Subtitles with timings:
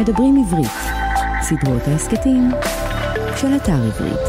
[0.00, 0.72] מדברים עברית,
[1.42, 2.50] סדרות ההסכתים
[3.36, 4.20] של אתר עברית.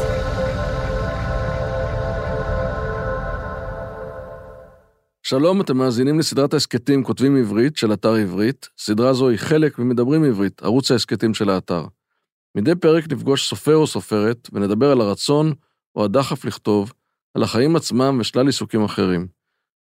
[5.22, 8.68] שלום, אתם מאזינים לסדרת ההסכתים כותבים עברית של אתר עברית.
[8.78, 11.84] סדרה זו היא חלק ממדברים עברית, ערוץ ההסכתים של האתר.
[12.54, 15.52] מדי פרק נפגוש סופר או סופרת ונדבר על הרצון
[15.96, 16.92] או הדחף לכתוב,
[17.34, 19.26] על החיים עצמם ושלל עיסוקים אחרים.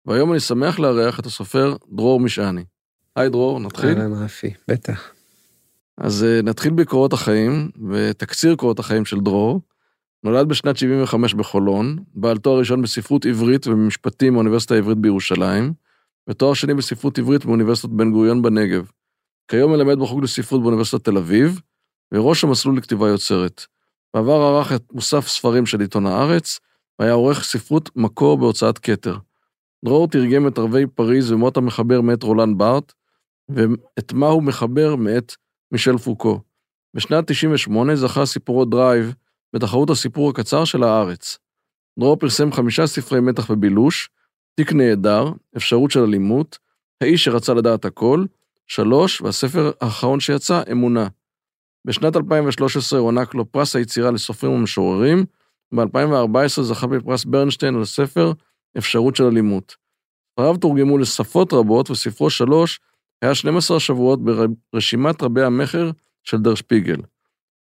[0.06, 2.64] והיום אני שמח לארח את הסופר דרור משעני.
[3.16, 3.90] היי דרור, נתחיל?
[3.90, 5.17] אהלן רפי, בטח.
[5.98, 9.62] אז uh, נתחיל בקורות החיים, ותקציר קורות החיים של דרור.
[10.24, 15.74] נולד בשנת 75 בחולון, בעל תואר ראשון בספרות עברית ובמשפטים מאוניברסיטה העברית בירושלים,
[16.30, 18.92] ותואר שני בספרות עברית באוניברסיטת בן גוריון בנגב.
[19.48, 21.62] כיום מלמד בחוג לספרות באוניברסיטת תל אביב,
[22.14, 23.66] וראש המסלול לכתיבה יוצרת.
[24.14, 26.60] בעבר ערך את מוסף ספרים של עיתון הארץ,
[27.00, 29.18] והיה עורך ספרות מקור בהוצאת כתר.
[29.86, 32.94] דרור תרגם את ערבי פריז ומות המחבר מאת רולן בארט,
[33.50, 35.36] ואת מהו מחבר מאת
[35.72, 36.42] מישל פוקו.
[36.94, 39.14] בשנת 98 זכה סיפורו דרייב
[39.54, 41.38] בתחרות הסיפור הקצר של הארץ.
[42.00, 44.10] דרור פרסם חמישה ספרי מתח ובילוש,
[44.56, 46.58] תיק נהדר, אפשרות של אלימות,
[47.02, 48.26] האיש שרצה לדעת הכל,
[48.68, 51.08] שלוש, והספר האחרון שיצא, אמונה.
[51.86, 55.26] בשנת 2013 הוענק לו פרס היצירה לסופרים ומשוררים,
[55.76, 58.32] ב-2014 זכה בפרס ברנשטיין על הספר
[58.78, 59.76] אפשרות של אלימות.
[60.34, 62.80] ספריו תורגמו לשפות רבות, וספרו שלוש
[63.22, 64.20] היה 12 שבועות
[64.74, 65.92] ברשימת רבי המכר
[66.24, 66.98] של דר שפיגל.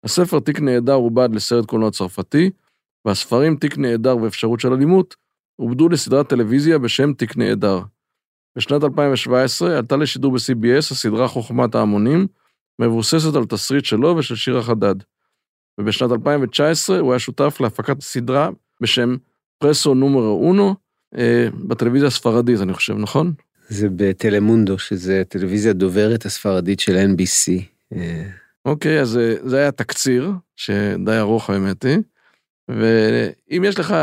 [0.04, 2.50] הספר תיק נהדר עובד לסרט קולנוע צרפתי,
[3.04, 5.16] והספרים תיק נהדר ואפשרות של אלימות
[5.56, 7.80] עובדו לסדרת טלוויזיה בשם תיק נהדר.
[8.56, 12.26] בשנת 2017 עלתה לשידור ב-CBS הסדרה חוכמת ההמונים,
[12.78, 14.94] מבוססת על תסריט שלו ושל שירה חדד.
[15.80, 19.16] ובשנת 2019 הוא היה שותף להפקת סדרה בשם
[19.58, 20.74] פרסו נומרו אונו,
[21.16, 23.32] אה, בטלוויזיה הספרדית, אני חושב, נכון?
[23.68, 27.62] זה בטלמונדו, שזה טלוויזיה דוברת הספרדית של NBC.
[28.64, 31.98] אוקיי, אז אה, זה היה תקציר, שדי ארוך האמת היא,
[32.68, 33.94] ואם יש לך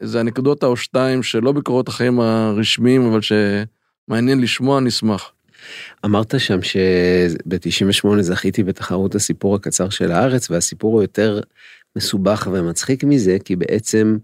[0.00, 5.32] איזה אנקדוטה או שתיים שלא בקורות החיים הרשמיים, אבל שמעניין לשמוע, נשמח.
[6.04, 11.40] אמרת שם שב-98 זכיתי בתחרות הסיפור הקצר של הארץ, והסיפור הוא יותר
[11.96, 14.18] מסובך ומצחיק מזה, כי בעצם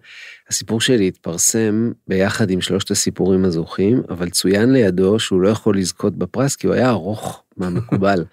[0.48, 6.16] הסיפור שלי התפרסם ביחד עם שלושת הסיפורים הזוכים, אבל צוין לידו שהוא לא יכול לזכות
[6.16, 8.24] בפרס כי הוא היה ארוך מהמקובל.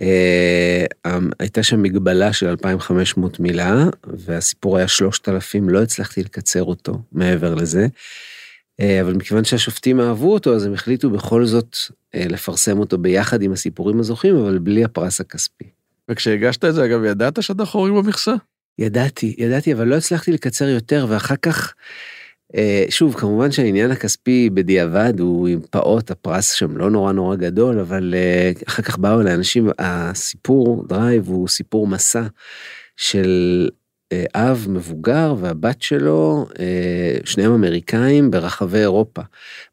[0.00, 7.54] Uh, הייתה שם מגבלה של 2,500 מילה, והסיפור היה 3,000, לא הצלחתי לקצר אותו מעבר
[7.54, 7.86] לזה.
[8.80, 11.88] Uh, אבל מכיוון שהשופטים אהבו אותו, אז הם החליטו בכל זאת uh,
[12.28, 15.64] לפרסם אותו ביחד עם הסיפורים הזוכים, אבל בלי הפרס הכספי.
[16.10, 18.34] וכשהגשת את זה, אגב, ידעת שאתה חורג מהמכסה?
[18.78, 21.74] ידעתי, ידעתי, אבל לא הצלחתי לקצר יותר, ואחר כך,
[22.56, 27.78] אה, שוב, כמובן שהעניין הכספי בדיעבד הוא אמנם פעוט, הפרס שם לא נורא נורא גדול,
[27.80, 32.22] אבל אה, אחר כך באו אליי אנשים, הסיפור דרייב הוא סיפור מסע
[32.96, 33.68] של
[34.34, 36.46] אב מבוגר והבת שלו,
[37.24, 39.22] שניהם אמריקאים ברחבי אירופה,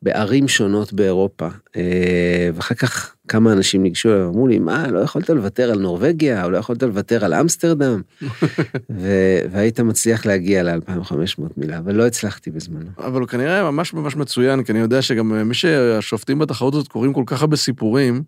[0.01, 1.47] בערים שונות באירופה.
[2.53, 6.49] ואחר כך כמה אנשים ניגשו אליי ואמרו לי, מה, לא יכולת לוותר על נורבגיה, או
[6.49, 8.01] לא יכולת לוותר על אמסטרדם?
[8.99, 12.89] ו- והיית מצליח להגיע ל-2500 מילה, אבל לא הצלחתי בזמנו.
[12.97, 17.13] אבל הוא כנראה ממש ממש מצוין, כי אני יודע שגם מי שהשופטים בתחרות הזאת קוראים
[17.13, 18.23] כל כך הרבה סיפורים,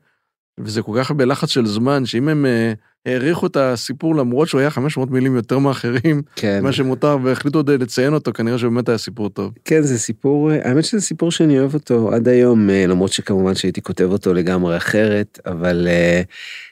[0.60, 4.62] וזה כל כך הרבה לחץ של זמן, שאם הם uh, העריכו את הסיפור למרות שהוא
[4.62, 6.64] היה 500 מילים יותר מאחרים, כן.
[6.64, 9.52] מה שמותר, והחליטו עוד לציין אותו, כנראה שבאמת היה סיפור טוב.
[9.66, 13.82] כן, זה סיפור, אה, האמת שזה סיפור שאני אוהב אותו עד היום, למרות שכמובן שהייתי
[13.82, 16.26] כותב אותו לגמרי אחרת, אבל uh,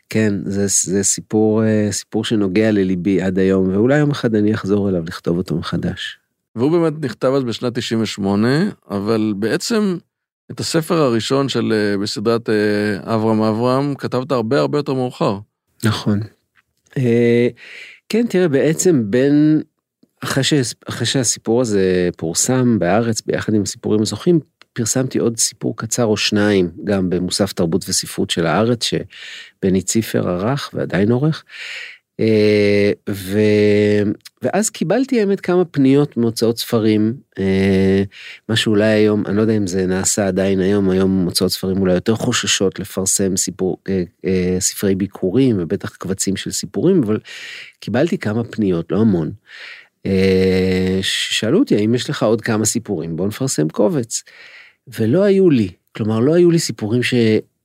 [0.09, 4.89] כן, זה, זה סיפור, uh, סיפור שנוגע לליבי עד היום, ואולי יום אחד אני אחזור
[4.89, 6.17] אליו לכתוב אותו מחדש.
[6.55, 8.47] והוא באמת נכתב אז בשנת 98,
[8.89, 9.97] אבל בעצם...
[10.51, 15.39] את הספר הראשון של, אה, בסדרת אה, אברהם אברהם, כתבת הרבה הרבה יותר מאוחר.
[15.83, 16.19] נכון.
[16.97, 17.47] אה,
[18.09, 19.61] כן, תראה, בעצם בין,
[20.23, 20.53] אחרי, ש,
[20.85, 24.39] אחרי שהסיפור הזה פורסם בארץ ביחד עם הסיפורים הזוכים,
[24.73, 30.69] פרסמתי עוד סיפור קצר או שניים, גם במוסף תרבות וספרות של הארץ, שבני ציפר ערך
[30.73, 31.43] ועדיין עורך.
[32.19, 33.39] אה, ו...
[34.41, 38.03] ואז קיבלתי האמת כמה פניות מהוצאות ספרים, אה,
[38.49, 41.93] מה שאולי היום, אני לא יודע אם זה נעשה עדיין היום, היום הוצאות ספרים אולי
[41.93, 43.77] יותר חוששות לפרסם סיפור,
[44.25, 47.19] אה, ספרי ביקורים ובטח קבצים של סיפורים, אבל
[47.79, 49.31] קיבלתי כמה פניות, לא המון.
[51.01, 54.23] שאלו אותי האם יש לך עוד כמה סיפורים, בוא נפרסם קובץ.
[54.87, 57.13] ולא היו לי, כלומר לא היו לי סיפורים ש...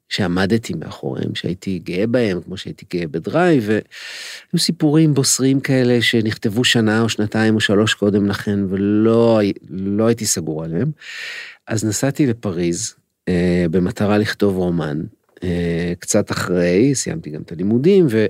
[0.09, 7.01] שעמדתי מאחוריהם, שהייתי גאה בהם, כמו שהייתי גאה בדרייב, והיו סיפורים בוסרים כאלה שנכתבו שנה
[7.03, 9.41] או שנתיים או שלוש קודם לכן, ולא
[9.71, 10.91] לא הייתי סגור עליהם.
[11.67, 12.95] אז נסעתי לפריז
[13.29, 15.01] אה, במטרה לכתוב רומן,
[15.45, 18.27] אה, קצת אחרי, סיימתי גם את הלימודים, ו,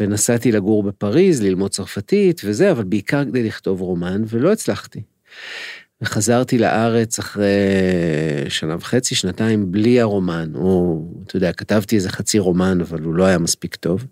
[0.00, 5.02] ונסעתי לגור בפריז, ללמוד צרפתית וזה, אבל בעיקר כדי לכתוב רומן, ולא הצלחתי.
[6.02, 7.54] וחזרתי לארץ אחרי
[8.48, 13.24] שנה וחצי, שנתיים, בלי הרומן, או, אתה יודע, כתבתי איזה חצי רומן, אבל הוא לא
[13.24, 14.06] היה מספיק טוב.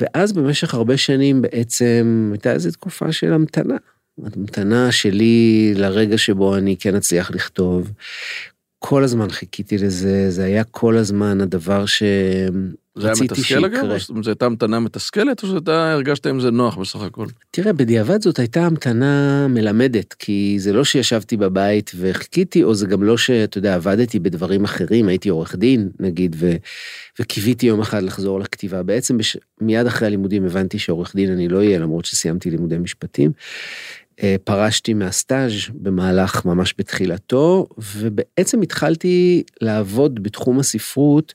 [0.00, 3.76] ואז במשך הרבה שנים בעצם הייתה איזו תקופה של המתנה.
[4.36, 7.92] המתנה שלי לרגע שבו אני כן אצליח לכתוב.
[8.78, 11.86] כל הזמן חיכיתי לזה, זה היה כל הזמן הדבר
[12.96, 13.74] זה היה מתסכל אגב?
[13.74, 13.94] שיקרה.
[13.94, 17.26] או שזו הייתה המתנה מתסכלת, או שאתה הרגשת עם זה נוח בסך הכל?
[17.50, 23.02] תראה, בדיעבד זאת הייתה המתנה מלמדת, כי זה לא שישבתי בבית וחיכיתי, או זה גם
[23.02, 26.52] לא שאתה יודע, עבדתי בדברים אחרים, הייתי עורך דין, נגיד, ו...
[27.20, 28.82] וקיוויתי יום אחד לחזור לכתיבה.
[28.82, 29.36] בעצם בש...
[29.60, 33.32] מיד אחרי הלימודים הבנתי שעורך דין אני לא אהיה, למרות שסיימתי לימודי משפטים.
[34.22, 41.32] אה, פרשתי מהסטאז' במהלך ממש בתחילתו, ובעצם התחלתי לעבוד בתחום הספרות.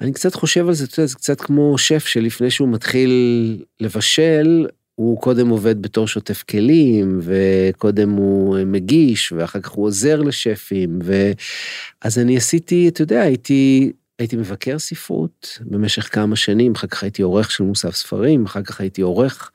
[0.00, 3.12] אני קצת חושב על זה, אתה יודע, זה קצת כמו שף שלפני שהוא מתחיל
[3.80, 10.98] לבשל, הוא קודם עובד בתור שוטף כלים, וקודם הוא מגיש, ואחר כך הוא עוזר לשפים,
[11.04, 11.32] ו...
[12.02, 17.22] אז אני עשיתי, אתה יודע, הייתי, הייתי מבקר ספרות במשך כמה שנים, אחר כך הייתי
[17.22, 19.50] עורך של מוסף ספרים, אחר כך הייתי עורך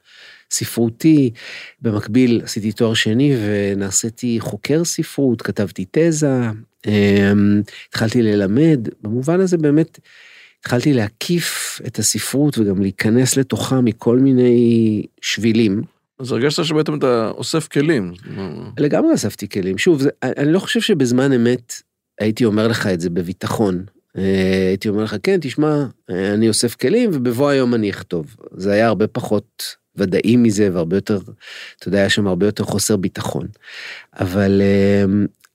[0.52, 1.32] ספרותי,
[1.82, 6.42] במקביל עשיתי תואר שני ונעשיתי חוקר ספרות, כתבתי תזה,
[6.88, 10.00] אמ, התחלתי ללמד, במובן הזה באמת
[10.62, 15.82] התחלתי להקיף את הספרות וגם להיכנס לתוכה מכל מיני שבילים.
[16.20, 18.14] אז הרגשת שבעצם אתה אוסף כלים.
[18.80, 19.78] לגמרי אספתי כלים.
[19.78, 21.74] שוב, זה, אני לא חושב שבזמן אמת
[22.20, 23.86] הייתי אומר לך את זה בביטחון.
[24.18, 28.36] אה, הייתי אומר לך, כן, תשמע, אה, אני אוסף כלים ובבוא היום אני אכתוב.
[28.52, 31.20] זה היה הרבה פחות ודאי מזה והרבה יותר,
[31.78, 33.48] אתה יודע, היה שם הרבה יותר חוסר ביטחון.
[34.20, 35.06] אבל, אה,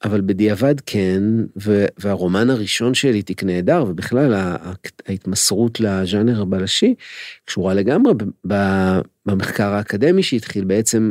[0.05, 1.23] אבל בדיעבד כן,
[1.63, 4.35] ו, והרומן הראשון שלי, תיק נהדר, ובכלל
[5.07, 6.95] ההתמסרות לז'אנר הבלשי,
[7.45, 8.15] קשורה לגמרי
[8.47, 11.11] ב- במחקר האקדמי שהתחיל בעצם,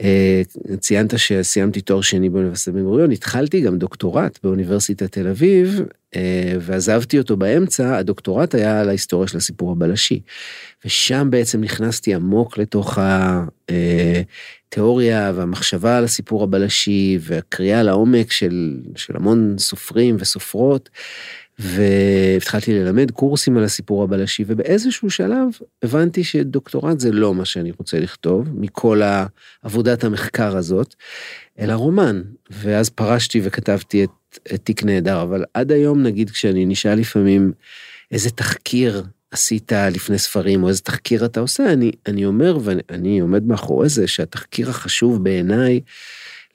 [0.00, 0.42] אה,
[0.78, 5.80] ציינת שסיימתי תואר שני באוניברסיטת בן גוריון, התחלתי גם דוקטורט באוניברסיטת תל אביב,
[6.16, 10.20] אה, ועזבתי אותו באמצע, הדוקטורט היה על ההיסטוריה של הסיפור הבלשי.
[10.84, 12.98] ושם בעצם נכנסתי עמוק לתוך
[14.68, 20.90] התיאוריה והמחשבה על הסיפור הבלשי והקריאה לעומק של, של המון סופרים וסופרות.
[21.62, 25.48] והתחלתי ללמד קורסים על הסיפור הבלשי ובאיזשהו שלב
[25.82, 29.00] הבנתי שדוקטורט זה לא מה שאני רוצה לכתוב מכל
[29.62, 30.94] עבודת המחקר הזאת,
[31.58, 32.22] אלא רומן.
[32.50, 37.52] ואז פרשתי וכתבתי את, את תיק נהדר, אבל עד היום נגיד כשאני נשאל לפעמים
[38.10, 43.46] איזה תחקיר עשית לפני ספרים או איזה תחקיר אתה עושה, אני, אני אומר ואני עומד
[43.46, 45.80] מאחורי זה שהתחקיר החשוב בעיניי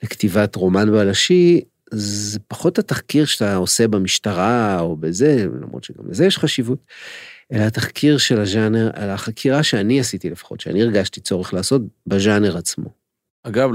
[0.02, 6.38] לכתיבת רומן בלשי זה פחות התחקיר שאתה עושה במשטרה או בזה, למרות שגם לזה יש
[6.38, 6.78] חשיבות,
[7.52, 12.88] אלא התחקיר של הז'אנר, על החקירה שאני עשיתי לפחות, שאני הרגשתי צורך לעשות בז'אנר עצמו.
[13.42, 13.70] אגב,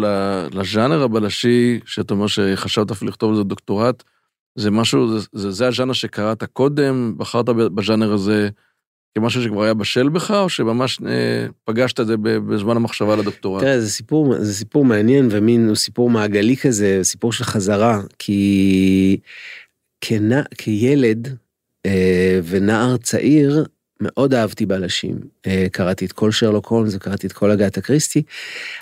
[0.51, 4.03] לז'אנר הבלשי, שאתה אומר שחשבת אפילו לכתוב על זה דוקטורט,
[4.55, 8.49] זה משהו, זה, זה, זה הז'אנר שקראת קודם, בחרת בז'אנר הזה
[9.15, 13.63] כמשהו שכבר היה בשל בך, או שממש אה, פגשת את זה בזמן המחשבה לדוקטורט?
[13.63, 19.17] תראה, זה סיפור, זה סיפור מעניין ומין הוא סיפור מעגלי כזה, סיפור של חזרה, כי
[20.01, 21.35] כנע, כילד
[21.85, 23.65] אה, ונער צעיר,
[24.01, 25.19] מאוד אהבתי בלשים.
[25.47, 28.23] אה, קראתי את כל שרלוק הולמס וקראתי את כל הגעת הקריסטי,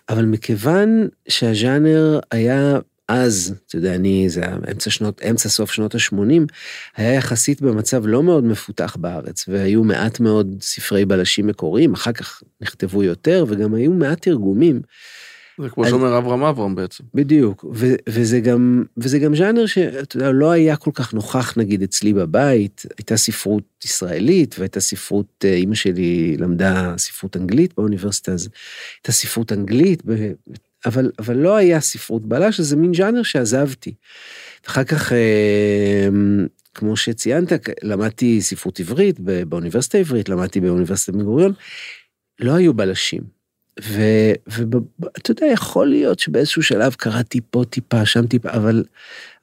[0.09, 5.95] אבל מכיוון שהז'אנר היה אז, אתה יודע, אני, זה היה אמצע שנות, אמצע סוף שנות
[5.95, 6.53] ה-80,
[6.97, 12.43] היה יחסית במצב לא מאוד מפותח בארץ, והיו מעט מאוד ספרי בלשים מקוריים, אחר כך
[12.61, 14.81] נכתבו יותר, וגם היו מעט תרגומים.
[15.61, 17.03] זה כמו שאומר אברהם אברהם בעצם.
[17.13, 21.83] בדיוק, ו- וזה גם, וזה גם ז'אנר שאתה יודע, לא היה כל כך נוכח נגיד
[21.83, 28.49] אצלי בבית, הייתה ספרות ישראלית והייתה ספרות, אימא שלי למדה ספרות אנגלית באוניברסיטה, אז
[28.97, 30.03] הייתה ספרות אנגלית,
[30.85, 33.93] אבל, אבל לא היה ספרות בלש, זה מין ז'אנר שעזבתי.
[34.67, 35.11] אחר כך,
[36.73, 41.53] כמו שציינת, למדתי ספרות עברית באוניברסיטה העברית, למדתי באוניברסיטת בן גוריון,
[42.39, 43.39] לא היו בלשים.
[44.47, 48.83] ואתה יודע, יכול להיות שבאיזשהו שלב קראתי פה טיפה, שם טיפה, אבל,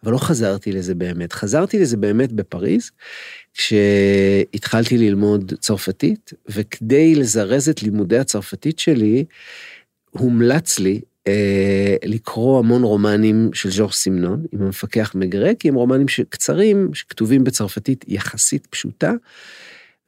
[0.02, 1.32] אבל לא חזרתי לזה באמת.
[1.32, 2.90] חזרתי לזה באמת בפריז,
[3.54, 9.24] כשהתחלתי ללמוד צרפתית, וכדי לזרז את לימודי הצרפתית שלי,
[10.10, 11.00] הומלץ לי אה,
[12.04, 18.04] לקרוא המון רומנים של ז'ור סימנון, עם המפקח מגרה, כי הם רומנים קצרים, שכתובים בצרפתית
[18.08, 19.12] יחסית פשוטה.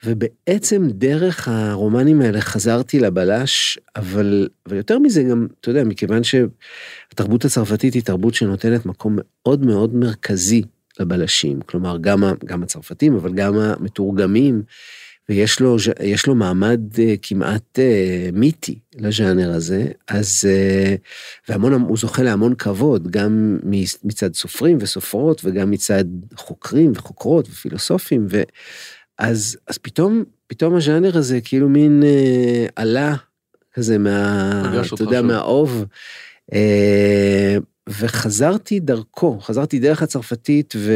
[0.05, 7.45] ובעצם דרך הרומנים האלה חזרתי לבלש, אבל, אבל יותר מזה גם, אתה יודע, מכיוון שהתרבות
[7.45, 10.63] הצרפתית היא תרבות שנותנת מקום מאוד מאוד מרכזי
[11.01, 14.63] לבלשים, כלומר גם, גם הצרפתים, אבל גם המתורגמים,
[15.29, 15.77] ויש לו,
[16.27, 20.95] לו מעמד אה, כמעט אה, מיתי לז'אנר הזה, אז, אה,
[21.49, 23.59] והמון, הוא זוכה להמון כבוד, גם
[24.05, 26.05] מצד סופרים וסופרות, וגם מצד
[26.37, 28.27] חוקרים וחוקרות ופילוסופים,
[29.19, 32.03] ואז אז פתאום, פתאום הז'אנר הזה כאילו מין
[32.77, 33.15] עלה
[33.75, 35.85] כזה מה, אתה יודע, מהאוב.
[37.89, 40.93] וחזרתי דרכו, חזרתי דרך הצרפתית ו...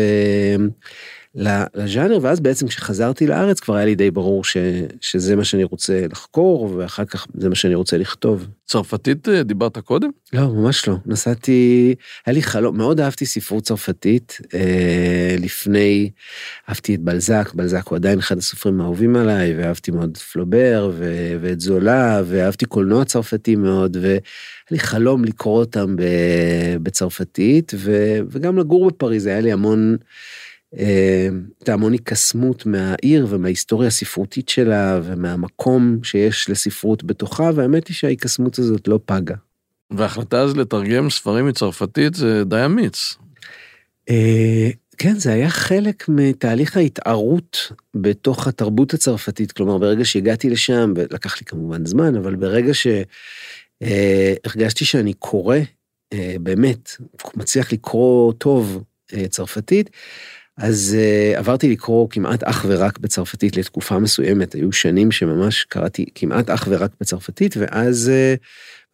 [1.34, 4.56] לז'אנר, ואז בעצם כשחזרתי לארץ כבר היה לי די ברור ש,
[5.00, 8.46] שזה מה שאני רוצה לחקור, ואחר כך זה מה שאני רוצה לכתוב.
[8.66, 10.10] צרפתית אה, דיברת קודם?
[10.32, 10.96] לא, ממש לא.
[11.06, 11.94] נסעתי,
[12.26, 14.38] היה לי חלום, מאוד אהבתי ספרות צרפתית.
[14.54, 16.10] אה, לפני,
[16.68, 21.60] אהבתי את בלזק, בלזק הוא עדיין אחד הסופרים האהובים עליי, ואהבתי מאוד פלובר ו, ואת
[21.60, 24.18] זולה, ואהבתי קולנוע צרפתי מאוד, והיה
[24.70, 25.96] לי חלום לקרוא אותם
[26.82, 29.96] בצרפתית, ו, וגם לגור בפריז, היה לי המון...
[30.76, 38.88] הייתה המון הקסמות מהעיר ומההיסטוריה הספרותית שלה ומהמקום שיש לספרות בתוכה, והאמת היא שההקסמות הזאת
[38.88, 39.34] לא פגה.
[39.90, 43.14] וההחלטה אז לתרגם ספרים מצרפתית זה די אמיץ.
[44.10, 49.52] אה, כן, זה היה חלק מתהליך ההתערות בתוך התרבות הצרפתית.
[49.52, 52.72] כלומר, ברגע שהגעתי לשם, ולקח לי כמובן זמן, אבל ברגע
[53.80, 55.56] שהרגשתי שאני קורא,
[56.12, 56.90] אה, באמת,
[57.36, 58.84] מצליח לקרוא טוב
[59.28, 59.90] צרפתית,
[60.56, 66.50] אז uh, עברתי לקרוא כמעט אך ורק בצרפתית לתקופה מסוימת, היו שנים שממש קראתי כמעט
[66.50, 68.44] אך ורק בצרפתית, ואז uh,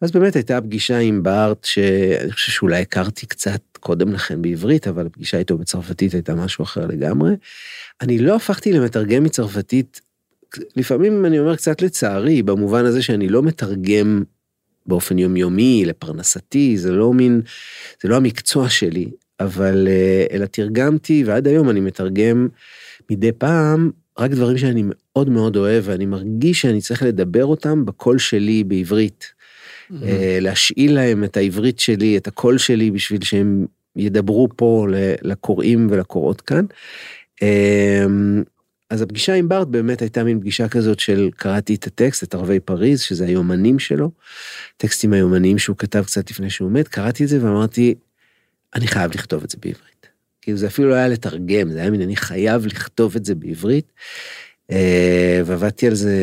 [0.01, 5.05] אז באמת הייתה פגישה עם בארט, שאני חושב שאולי הכרתי קצת קודם לכן בעברית, אבל
[5.05, 7.35] הפגישה איתו בצרפתית הייתה משהו אחר לגמרי.
[8.01, 10.01] אני לא הפכתי למתרגם מצרפתית,
[10.75, 14.23] לפעמים אני אומר קצת לצערי, במובן הזה שאני לא מתרגם
[14.85, 17.41] באופן יומיומי, לפרנסתי, זה לא מין,
[18.03, 22.47] זה לא המקצוע שלי, אבל אה, אלא תרגמתי, ועד היום אני מתרגם
[23.11, 28.17] מדי פעם רק דברים שאני מאוד מאוד אוהב, ואני מרגיש שאני צריך לדבר אותם בקול
[28.17, 29.33] שלי בעברית.
[29.91, 29.93] Mm-hmm.
[30.41, 33.65] להשאיל להם את העברית שלי, את הקול שלי, בשביל שהם
[33.95, 34.87] ידברו פה
[35.21, 36.65] לקוראים ולקוראות כאן.
[37.41, 38.43] אמ,
[38.89, 42.59] אז הפגישה עם בארט באמת הייתה מין פגישה כזאת של קראתי את הטקסט, את ערבי
[42.59, 44.11] פריז, שזה היומנים שלו,
[44.77, 47.95] טקסטים היומניים שהוא כתב קצת לפני שהוא מת, קראתי את זה ואמרתי,
[48.75, 50.07] אני חייב לכתוב את זה בעברית.
[50.41, 53.91] כאילו זה אפילו לא היה לתרגם, זה היה מין, אני חייב לכתוב את זה בעברית.
[54.71, 56.17] אה, ועבדתי על זה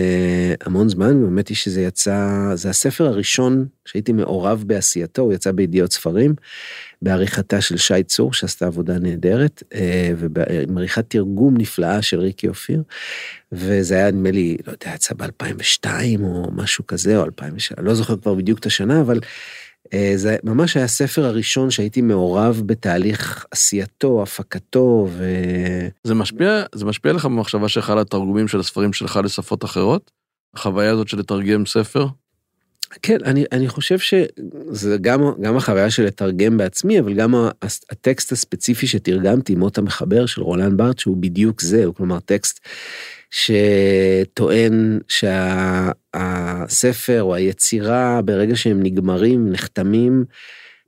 [0.60, 5.92] המון זמן, ובאמת היא שזה יצא, זה הספר הראשון שהייתי מעורב בעשייתו, הוא יצא בידיעות
[5.92, 6.34] ספרים,
[7.02, 12.82] בעריכתה של שי צור, שעשתה עבודה נהדרת, אה, ועם עריכת תרגום נפלאה של ריקי אופיר,
[13.52, 15.86] וזה היה נדמה לי, לא יודע, יצא ב-2002
[16.22, 19.20] או משהו כזה, או 2003, לא זוכר כבר בדיוק את השנה, אבל
[20.16, 25.24] זה ממש היה הספר הראשון שהייתי מעורב בתהליך עשייתו, הפקתו ו...
[26.04, 30.10] זה משפיע, זה משפיע לך במחשבה שלך על התרגומים של הספרים שלך לשפות אחרות?
[30.54, 32.06] החוויה הזאת של לתרגם ספר?
[33.02, 37.34] כן, אני, אני חושב שזה גם, גם החוויה של לתרגם בעצמי, אבל גם
[37.90, 42.60] הטקסט הספציפי שתרגמתי, מות המחבר של רולן בארט, שהוא בדיוק זה, הוא כלומר טקסט
[43.30, 50.24] שטוען שהספר או היצירה, ברגע שהם נגמרים, נחתמים,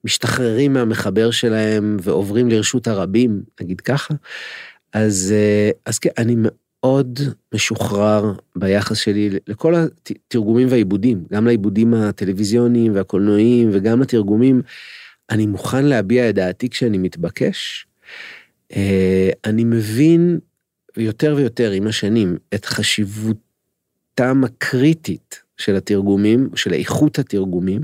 [0.04, 4.14] משתחררים מהמחבר שלהם ועוברים לרשות הרבים, נגיד ככה.
[4.92, 5.34] אז,
[5.86, 6.36] אז כן, אני
[6.82, 7.20] מאוד
[7.54, 14.62] משוחרר ביחס שלי לכל התרגומים והעיבודים, גם לעיבודים הטלוויזיוניים והקולנועיים וגם לתרגומים.
[15.30, 17.86] אני מוכן להביע את דעתי כשאני מתבקש.
[18.76, 20.38] אה, אני מבין
[20.96, 27.80] יותר ויותר עם השנים את חשיבותם הקריטית של התרגומים, של איכות התרגומים.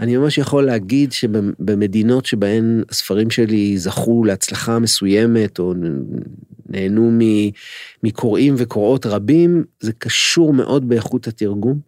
[0.00, 5.74] אני ממש יכול להגיד שבמדינות שבהן הספרים שלי זכו להצלחה מסוימת או
[6.68, 7.10] נהנו
[8.02, 11.80] מקוראים וקוראות רבים, זה קשור מאוד באיכות התרגום.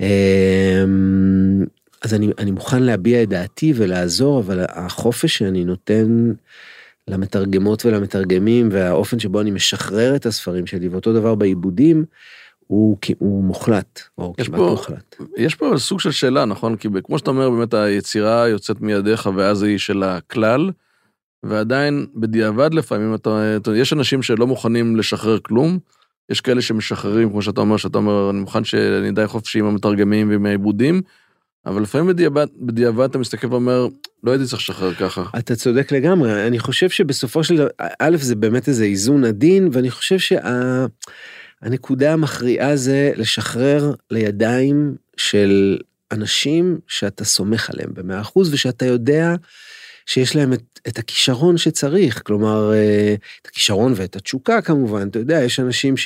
[0.00, 1.64] אמ,
[2.02, 6.32] אז אני, אני מוכן להביע את דעתי ולעזור, אבל החופש שאני נותן
[7.08, 12.04] למתרגמות ולמתרגמים והאופן שבו אני משחרר את הספרים שלי ואותו דבר בעיבודים
[12.66, 15.16] הוא, הוא מוחלט או כמעט פה, מוחלט.
[15.36, 19.62] יש פה סוג של שאלה נכון כי כמו שאתה אומר באמת היצירה יוצאת מידיך ואז
[19.62, 20.70] היא של הכלל
[21.42, 25.78] ועדיין בדיעבד לפעמים אתה, אתה יש אנשים שלא מוכנים לשחרר כלום.
[26.30, 30.30] יש כאלה שמשחררים כמו שאתה אומר שאתה אומר אני מוכן שאני די חופשי עם המתרגמים
[30.30, 31.02] ועם העיבודים.
[31.66, 33.86] אבל לפעמים בדיעבד, בדיעבד אתה מסתכל ואומר,
[34.24, 35.24] לא הייתי צריך לשחרר ככה.
[35.38, 39.90] אתה צודק לגמרי, אני חושב שבסופו של דבר, א', זה באמת איזה איזון עדין, ואני
[39.90, 42.12] חושב שהנקודה שה...
[42.12, 45.78] המכריעה זה לשחרר לידיים של
[46.12, 49.34] אנשים שאתה סומך עליהם במאה אחוז, ושאתה יודע
[50.06, 55.42] שיש להם את, את הכישרון שצריך, כלומר, אה, את הכישרון ואת התשוקה כמובן, אתה יודע,
[55.44, 55.96] יש אנשים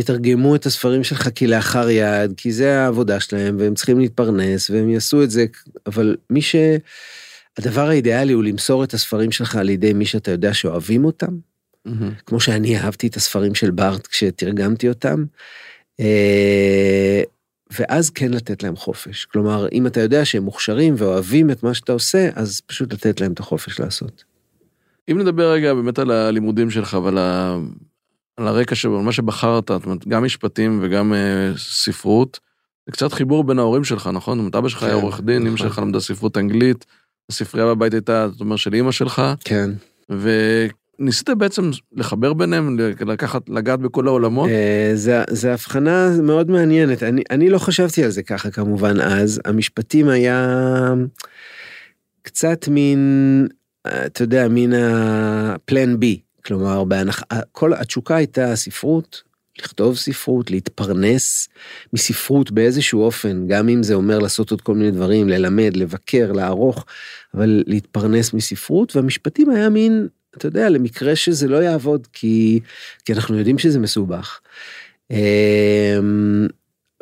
[0.00, 5.22] שיתרגמו את הספרים שלך כלאחר יד, כי זה העבודה שלהם, והם צריכים להתפרנס, והם יעשו
[5.22, 5.46] את זה,
[5.86, 6.56] אבל מי ש...
[7.58, 11.38] הדבר האידיאלי הוא למסור את הספרים שלך על ידי מי שאתה יודע שאוהבים אותם,
[11.88, 12.22] Mm-hmm.
[12.26, 15.24] כמו שאני אהבתי את הספרים של בארט כשתרגמתי אותם.
[16.00, 17.22] אה,
[17.70, 19.24] ואז כן לתת להם חופש.
[19.24, 23.32] כלומר, אם אתה יודע שהם מוכשרים ואוהבים את מה שאתה עושה, אז פשוט לתת להם
[23.32, 24.24] את החופש לעשות.
[25.10, 27.18] אם נדבר רגע באמת על הלימודים שלך ועל.
[28.36, 32.40] על הרקע של מה שבחרת, זאת אומרת, גם משפטים וגם uh, ספרות,
[32.86, 34.38] זה קצת חיבור בין ההורים שלך, נכון?
[34.38, 35.56] זאת אומרת, אבא שלך היה כן, עורך דין, אמא נכון.
[35.56, 36.86] שלך למדה ספרות אנגלית,
[37.30, 39.70] הספרייה בבית הייתה, זאת אומרת, של אמא שלך, כן.
[40.10, 44.48] וניסית בעצם לחבר ביניהם, לקחת, לגעת בכל העולמות?
[44.48, 47.02] אה, זה, זה הבחנה מאוד מעניינת.
[47.02, 49.40] אני, אני לא חשבתי על זה ככה כמובן אז.
[49.44, 50.92] המשפטים היה
[52.22, 53.48] קצת מין,
[53.86, 56.29] אה, אתה יודע, מין ה-plan B.
[56.44, 57.22] כלומר, בהנח...
[57.52, 59.22] כל התשוקה הייתה ספרות,
[59.58, 61.48] לכתוב ספרות, להתפרנס
[61.92, 66.84] מספרות באיזשהו אופן, גם אם זה אומר לעשות עוד כל מיני דברים, ללמד, לבקר, לערוך,
[67.34, 72.60] אבל להתפרנס מספרות, והמשפטים היה מין, אתה יודע, למקרה שזה לא יעבוד, כי,
[73.04, 74.40] כי אנחנו יודעים שזה מסובך.
[75.10, 76.46] אמ,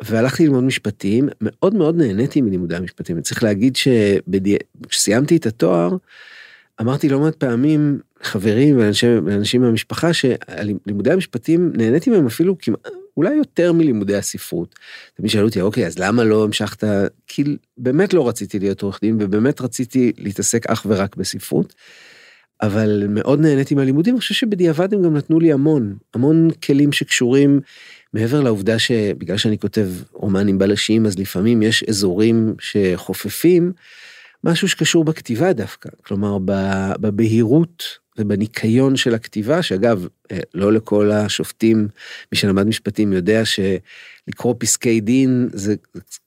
[0.01, 3.21] והלכתי ללמוד משפטים, מאוד מאוד נהניתי מלימודי המשפטים.
[3.21, 5.97] צריך להגיד שכשסיימתי את התואר,
[6.81, 13.35] אמרתי לא מעט פעמים לחברים ולאנשים, ולאנשים מהמשפחה שלימודי המשפטים נהניתי מהם אפילו כמעט, אולי
[13.35, 14.75] יותר מלימודי הספרות.
[15.17, 16.83] תמיד שאלו אותי, אוקיי, אז למה לא המשכת?
[17.27, 17.43] כי
[17.77, 21.73] באמת לא רציתי להיות עורך דין ובאמת רציתי להתעסק אך ורק בספרות.
[22.61, 27.59] אבל מאוד נהניתי מהלימודים, אני חושב שבדיעבד הם גם נתנו לי המון, המון כלים שקשורים
[28.13, 33.73] מעבר לעובדה שבגלל שאני כותב רומנים בלשיים, אז לפעמים יש אזורים שחופפים,
[34.43, 36.37] משהו שקשור בכתיבה דווקא, כלומר
[36.99, 37.83] בבהירות
[38.19, 40.07] ובניקיון של הכתיבה, שאגב,
[40.53, 41.87] לא לכל השופטים,
[42.31, 45.75] מי שלמד משפטים יודע שלקרוא פסקי דין זה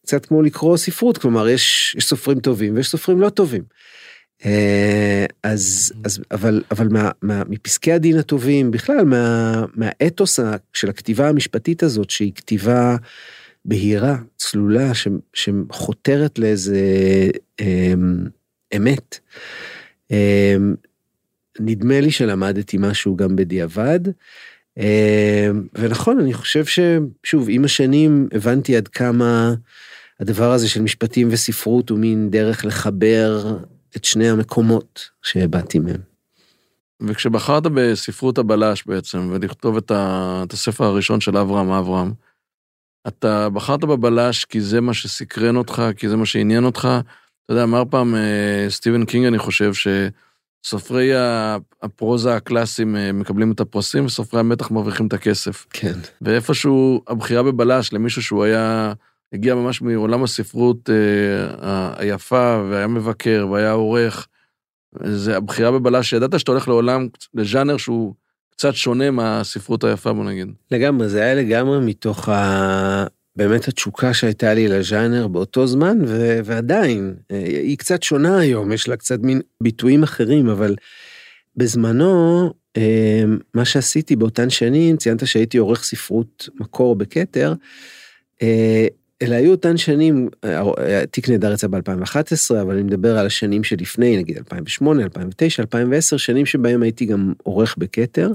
[0.02, 3.62] קצת כמו לקרוא ספרות, כלומר יש, יש סופרים טובים ויש סופרים לא טובים.
[5.42, 10.40] אז, אז אבל, אבל מה, מה, מפסקי הדין הטובים, בכלל מה, מהאתוס
[10.72, 12.96] של הכתיבה המשפטית הזאת, שהיא כתיבה
[13.64, 16.80] בהירה, צלולה, ש, שחותרת לאיזה
[17.60, 18.26] אמ,
[18.76, 19.18] אמת.
[20.10, 20.74] אמ,
[21.60, 24.00] נדמה לי שלמדתי משהו גם בדיעבד.
[24.76, 29.54] אמ, ונכון, אני חושב ששוב, עם השנים הבנתי עד כמה
[30.20, 33.56] הדבר הזה של משפטים וספרות הוא מין דרך לחבר
[33.96, 36.00] את שני המקומות שהבעתי מהם.
[37.02, 40.42] וכשבחרת בספרות הבלש בעצם, ולכתוב את, ה...
[40.46, 42.12] את הספר הראשון של אברהם אברהם,
[43.08, 46.88] אתה בחרת בבלש כי זה מה שסקרן אותך, כי זה מה שעניין אותך.
[47.44, 49.72] אתה יודע, אמר פעם אה, סטיבן קינג, אני חושב,
[50.62, 51.10] שסופרי
[51.82, 55.66] הפרוזה הקלאסיים אה, מקבלים את הפרסים, וסופרי המתח מרוויחים את הכסף.
[55.70, 55.92] כן.
[56.22, 58.92] ואיפשהו הבחירה בבלש למישהו שהוא היה,
[59.32, 64.28] הגיע ממש מעולם הספרות אה, היפה, והיה מבקר, והיה עורך,
[65.04, 68.14] זה הבחירה בבלש, שידעת שאתה הולך לעולם, לז'אנר שהוא
[68.50, 70.48] קצת שונה מהספרות היפה, בוא נגיד.
[70.70, 73.06] לגמרי, זה היה לגמרי מתוך ה...
[73.36, 76.38] באמת התשוקה שהייתה לי לז'אנר באותו זמן, ו...
[76.44, 80.76] ועדיין, היא קצת שונה היום, יש לה קצת מין ביטויים אחרים, אבל
[81.56, 82.50] בזמנו,
[83.54, 87.54] מה שעשיתי באותן שנים, ציינת שהייתי עורך ספרות מקור בכתר,
[89.22, 90.28] אלה היו אותן שנים,
[91.10, 96.46] תיק נהדר יצא ב-2011, אבל אני מדבר על השנים שלפני, נגיד 2008, 2009, 2010, שנים
[96.46, 98.32] שבהם הייתי גם עורך בכתר,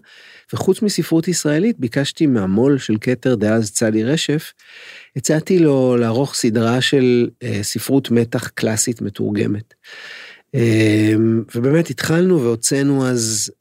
[0.53, 4.53] וחוץ מספרות ישראלית, ביקשתי מהמו"ל של כתר דאז צלי רשף,
[5.15, 7.29] הצעתי לו לערוך סדרה של
[7.61, 9.73] ספרות מתח קלאסית מתורגמת.
[11.55, 13.51] ובאמת התחלנו והוצאנו אז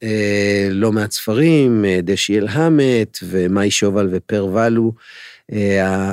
[0.71, 4.93] לא מעט ספרים, דשי אלהמת ומאי שובל ופר ולו.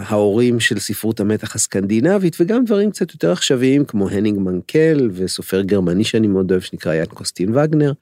[0.06, 6.04] ההורים של ספרות המתח הסקנדינבית וגם דברים קצת יותר עכשוויים כמו הנינג מנקל וסופר גרמני
[6.04, 7.92] שאני מאוד אוהב שנקרא יד קוסטין וגנר.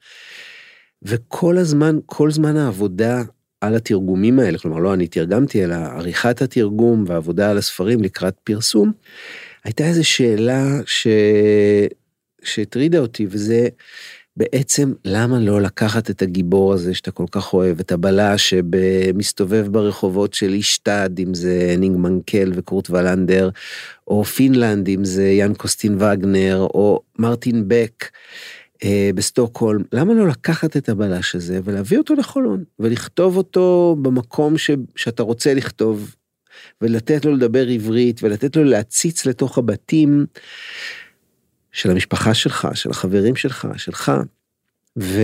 [1.01, 3.23] וכל הזמן, כל זמן העבודה
[3.61, 8.91] על התרגומים האלה, כלומר לא אני תרגמתי אלא עריכת התרגום ועבודה על הספרים לקראת פרסום,
[9.63, 11.07] הייתה איזו שאלה ש...
[12.43, 13.67] שהטרידה אותי וזה
[14.37, 20.33] בעצם למה לא לקחת את הגיבור הזה שאתה כל כך אוהב, את הבלש שמסתובב ברחובות
[20.33, 23.49] של איסטד, אם זה הנינג מנקל וקורט ולנדר,
[24.07, 28.09] או פינלנד, אם זה יאן קוסטין וגנר, או מרטין בק
[28.83, 34.71] אה, בסטוקהולם, למה לא לקחת את הבלש הזה ולהביא אותו לחולון, ולכתוב אותו במקום ש,
[34.95, 36.15] שאתה רוצה לכתוב,
[36.81, 40.25] ולתת לו לדבר עברית, ולתת לו להציץ לתוך הבתים.
[41.73, 44.11] של המשפחה שלך, של החברים שלך, שלך.
[44.99, 45.21] ו...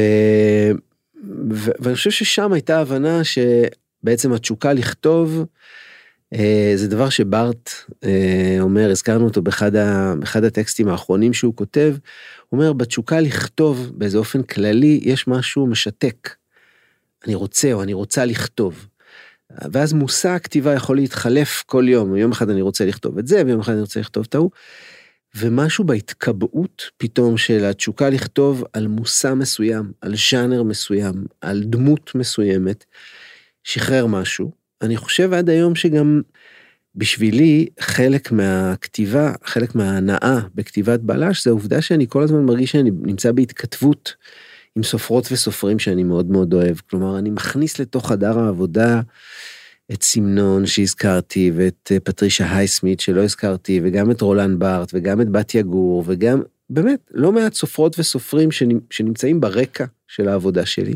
[1.51, 1.71] ו...
[1.79, 5.45] ואני חושב ששם הייתה הבנה שבעצם התשוקה לכתוב,
[6.33, 7.71] אה, זה דבר שברט
[8.03, 10.13] אה, אומר, הזכרנו אותו באחד, ה...
[10.19, 11.95] באחד הטקסטים האחרונים שהוא כותב,
[12.49, 16.35] הוא אומר, בתשוקה לכתוב באיזה אופן כללי, יש משהו משתק.
[17.25, 18.88] אני רוצה או אני רוצה לכתוב.
[19.71, 23.59] ואז מושא הכתיבה יכול להתחלף כל יום, יום אחד אני רוצה לכתוב את זה, ויום
[23.59, 24.49] אחד אני רוצה לכתוב את ההוא.
[25.35, 32.85] ומשהו בהתקבעות פתאום של התשוקה לכתוב על מושא מסוים, על ז'אנר מסוים, על דמות מסוימת,
[33.63, 34.51] שחרר משהו.
[34.81, 36.21] אני חושב עד היום שגם
[36.95, 43.31] בשבילי חלק מהכתיבה, חלק מההנאה בכתיבת בלש, זה העובדה שאני כל הזמן מרגיש שאני נמצא
[43.31, 44.15] בהתכתבות
[44.75, 46.77] עם סופרות וסופרים שאני מאוד מאוד אוהב.
[46.89, 49.01] כלומר, אני מכניס לתוך חדר העבודה
[49.93, 55.30] את סמנון שהזכרתי, ואת אה, פטרישה הייסמית שלא הזכרתי, וגם את רולן בארט, וגם את
[55.30, 58.49] בת יגור, וגם, באמת, לא מעט סופרות וסופרים
[58.89, 60.95] שנמצאים ברקע של העבודה שלי.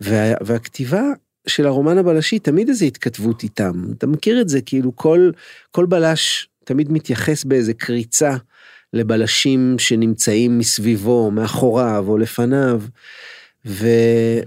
[0.00, 1.02] וה, והכתיבה
[1.46, 3.84] של הרומן הבלשי תמיד איזו התכתבות איתם.
[3.98, 5.30] אתה מכיר את זה, כאילו כל,
[5.70, 8.36] כל בלש תמיד מתייחס באיזה קריצה
[8.92, 12.82] לבלשים שנמצאים מסביבו, מאחוריו או לפניו.
[13.66, 13.86] ו,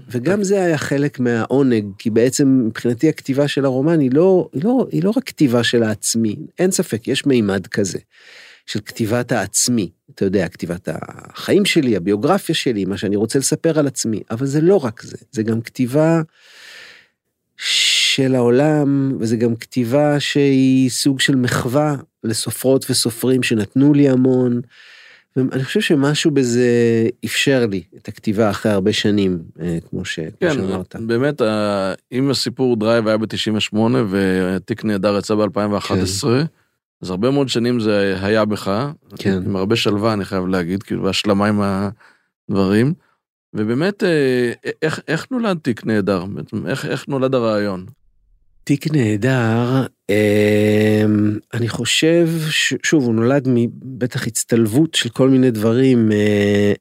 [0.08, 4.86] וגם זה היה חלק מהעונג, כי בעצם מבחינתי הכתיבה של הרומן היא לא, היא לא,
[4.90, 7.98] היא לא רק כתיבה של העצמי, אין ספק, יש מימד כזה,
[8.66, 13.86] של כתיבת העצמי, אתה יודע, כתיבת החיים שלי, הביוגרפיה שלי, מה שאני רוצה לספר על
[13.86, 16.22] עצמי, אבל זה לא רק זה, זה גם כתיבה
[17.56, 24.60] של העולם, וזה גם כתיבה שהיא סוג של מחווה לסופרות וסופרים שנתנו לי המון.
[25.50, 26.68] ואני חושב שמשהו בזה
[27.24, 30.18] אפשר לי את הכתיבה אחרי הרבה שנים, אה, כמו, ש...
[30.40, 30.96] כן, כמו שאמרת.
[31.00, 31.42] באמת,
[32.12, 33.76] אם הסיפור דרייב היה ב-98
[34.10, 36.44] ותיק נהדר יצא ב-2011, כן.
[37.02, 39.42] אז הרבה מאוד שנים זה היה בך, כן.
[39.46, 41.60] עם הרבה שלווה, אני חייב להגיד, כאילו, והשלמה עם
[42.50, 42.94] הדברים.
[43.54, 46.24] ובאמת, אה, איך, איך נולד תיק נהדר?
[46.66, 47.86] איך, איך נולד הרעיון?
[48.64, 49.86] תיק נהדר,
[51.54, 52.28] אני חושב,
[52.82, 56.12] שוב, הוא נולד מבטח הצטלבות של כל מיני דברים.
[56.12, 56.72] אה,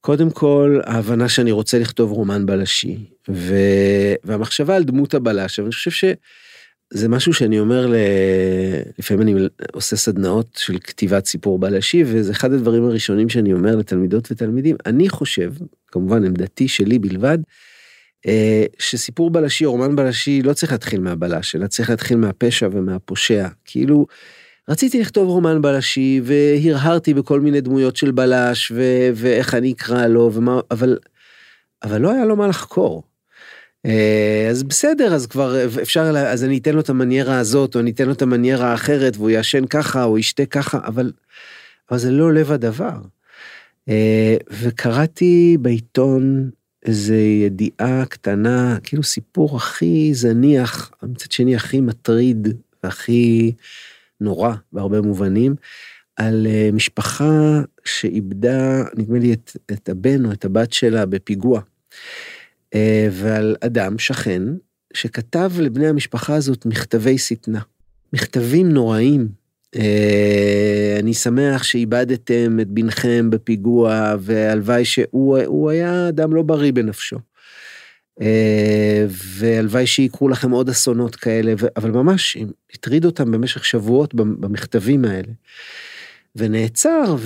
[0.00, 2.96] קודם כל, ההבנה שאני רוצה לכתוב רומן בלשי,
[3.28, 3.54] ו...
[4.24, 7.94] והמחשבה על דמות הבלש, אבל אני חושב שזה משהו שאני אומר, ל...
[8.98, 14.32] לפעמים אני עושה סדנאות של כתיבת סיפור בלשי, וזה אחד הדברים הראשונים שאני אומר לתלמידות
[14.32, 14.76] ותלמידים.
[14.86, 15.52] אני חושב,
[15.86, 17.38] כמובן עמדתי שלי בלבד,
[18.78, 23.48] שסיפור בלשי או רומן בלשי לא צריך להתחיל מהבלש, אלא צריך להתחיל מהפשע ומהפושע.
[23.64, 24.06] כאילו,
[24.68, 30.30] רציתי לכתוב רומן בלשי והרהרתי בכל מיני דמויות של בלש ו- ואיך אני אקרא לו
[30.34, 30.98] ומה, אבל,
[31.82, 33.02] אבל לא היה לו מה לחקור.
[33.86, 37.90] אה, אז בסדר, אז כבר אפשר, אז אני אתן לו את המניירה הזאת, או אני
[37.90, 41.12] אתן לו את המניירה האחרת, והוא ישן ככה, או ישתה ככה, אבל,
[41.90, 42.98] אבל זה לא לב הדבר.
[43.88, 46.50] אה, וקראתי בעיתון
[46.86, 52.48] איזה ידיעה קטנה, כאילו סיפור הכי זניח, מצד שני הכי מטריד
[52.84, 53.52] והכי
[54.20, 55.54] נורא בהרבה מובנים,
[56.16, 61.60] על אה, משפחה שאיבדה, נדמה לי, את, את הבן או את הבת שלה בפיגוע.
[62.74, 64.42] אה, ועל אדם, שכן,
[64.94, 67.60] שכתב לבני המשפחה הזאת מכתבי שטנה.
[68.12, 69.28] מכתבים נוראים
[71.00, 77.16] אני שמח שאיבדתם את בנכם בפיגוע, והלוואי שהוא היה אדם לא בריא בנפשו.
[78.20, 82.36] אה, והלוואי שיקרו לכם עוד אסונות כאלה, אבל ממש
[82.74, 85.32] הטריד אותם במשך שבועות במכתבים האלה.
[86.36, 87.16] ונעצר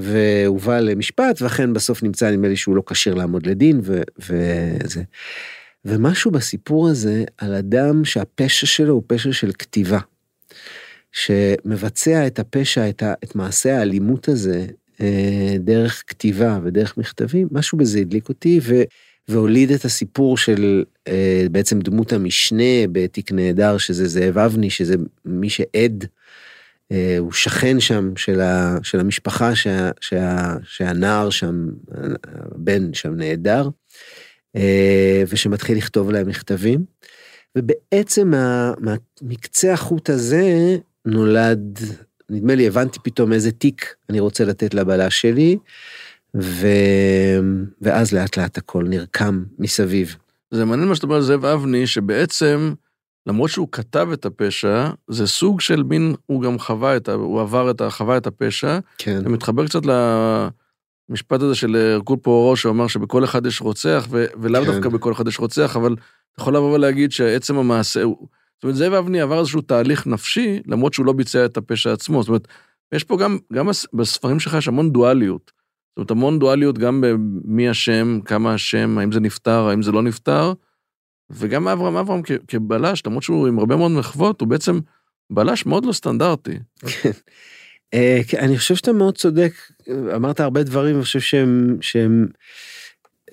[0.00, 5.02] והובא למשפט, ואכן בסוף נמצא, נדמה לי שהוא לא כשיר לעמוד לדין, ו, וזה.
[5.84, 9.98] ומשהו בסיפור הזה על אדם שהפשע שלו הוא פשע של כתיבה.
[11.12, 14.66] שמבצע את הפשע, את, ה, את מעשה האלימות הזה,
[15.00, 18.82] אה, דרך כתיבה ודרך מכתבים, משהו בזה הדליק אותי ו,
[19.28, 24.94] והוליד את הסיפור של אה, בעצם דמות המשנה בתיק נהדר, שזה זאב אבני, שזה
[25.24, 26.04] מי שעד,
[26.92, 31.66] אה, הוא שכן שם של, ה, של המשפחה שה, שה, שהנער שם,
[32.22, 33.68] הבן שם נהדר,
[35.28, 36.84] ושמתחיל לכתוב להם מכתבים.
[37.56, 38.72] ובעצם מה,
[39.22, 41.78] מקצה החוט הזה נולד,
[42.30, 45.58] נדמה לי, הבנתי פתאום איזה תיק אני רוצה לתת לבלש שלי,
[46.36, 46.66] ו...
[47.80, 50.16] ואז לאט לאט הכל נרקם מסביב.
[50.50, 52.74] זה מעניין מה שאתה אומר על זאב אבני, שבעצם,
[53.26, 57.12] למרות שהוא כתב את הפשע, זה סוג של מין, הוא גם חווה את ה...
[57.12, 57.90] הוא עבר את ה...
[57.90, 58.78] חווה את הפשע.
[58.98, 59.22] כן.
[59.22, 59.82] זה מתחבר קצת
[61.10, 64.24] למשפט הזה של הרקול פוארו, שאומר שבכל אחד יש רוצח, ו...
[64.40, 64.72] ולאו כן.
[64.72, 68.28] דווקא בכל אחד יש רוצח, אבל אתה יכול לבוא ולהגיד שעצם המעשה, הוא...
[68.58, 72.22] זאת אומרת, זאב אבני עבר איזשהו תהליך נפשי, למרות שהוא לא ביצע את הפשע עצמו.
[72.22, 72.48] זאת אומרת,
[72.94, 75.52] יש פה גם, גם בספרים שלך יש המון דואליות.
[75.90, 80.02] זאת אומרת, המון דואליות גם במי אשם, כמה אשם, האם זה נפתר, האם זה לא
[80.02, 80.52] נפתר.
[81.30, 84.80] וגם אברהם אברהם כבלש, למרות שהוא עם הרבה מאוד מחוות, הוא בעצם
[85.30, 86.58] בלש מאוד לא סטנדרטי.
[86.86, 87.10] כן.
[87.94, 89.52] אה, כן, אני חושב שאתה מאוד צודק,
[90.14, 92.26] אמרת הרבה דברים, אני חושב שהם, שהם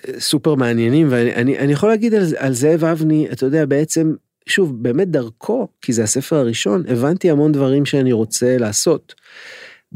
[0.08, 4.14] אה, סופר מעניינים, ואני אני, אני יכול להגיד על, על זאב אבני, אתה יודע, בעצם,
[4.50, 9.14] שוב, באמת דרכו, כי זה הספר הראשון, הבנתי המון דברים שאני רוצה לעשות.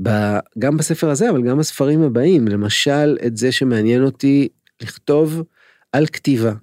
[0.01, 0.09] ב,
[0.59, 4.47] גם בספר הזה, אבל גם בספרים הבאים, למשל, את זה שמעניין אותי
[4.81, 5.43] לכתוב
[5.91, 6.53] על כתיבה.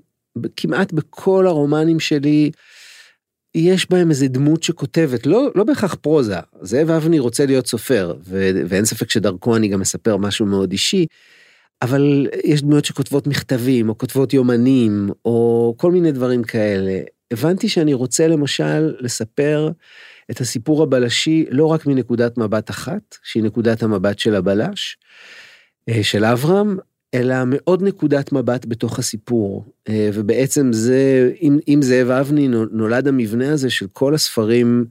[0.56, 2.50] כמעט בכל הרומנים שלי,
[3.54, 8.50] יש בהם איזה דמות שכותבת, לא, לא בהכרח פרוזה, זאב אבני רוצה להיות סופר, ו,
[8.68, 11.06] ואין ספק שדרכו אני גם מספר משהו מאוד אישי,
[11.82, 17.00] אבל יש דמויות שכותבות מכתבים, או כותבות יומנים, או כל מיני דברים כאלה.
[17.30, 19.70] הבנתי שאני רוצה למשל לספר
[20.30, 24.98] את הסיפור הבלשי לא רק מנקודת מבט אחת, שהיא נקודת המבט של הבלש,
[25.88, 26.76] אה, של אברהם,
[27.14, 29.64] אלא מעוד נקודת מבט בתוך הסיפור.
[29.88, 34.84] אה, ובעצם זה, אם, אם זאב אבני נולד המבנה הזה של כל הספרים,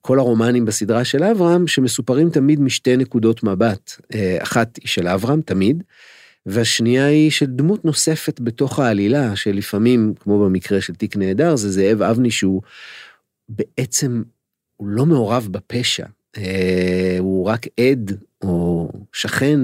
[0.00, 4.00] כל הרומנים בסדרה של אברהם, שמסופרים תמיד משתי נקודות מבט.
[4.14, 5.82] אה, אחת היא של אברהם, תמיד,
[6.46, 12.02] והשנייה היא של דמות נוספת בתוך העלילה, שלפעמים, כמו במקרה של תיק נהדר, זה זאב
[12.02, 12.62] אבני שהוא
[13.48, 14.22] בעצם,
[14.76, 19.60] הוא לא מעורב בפשע, אה, הוא רק עד או שכן.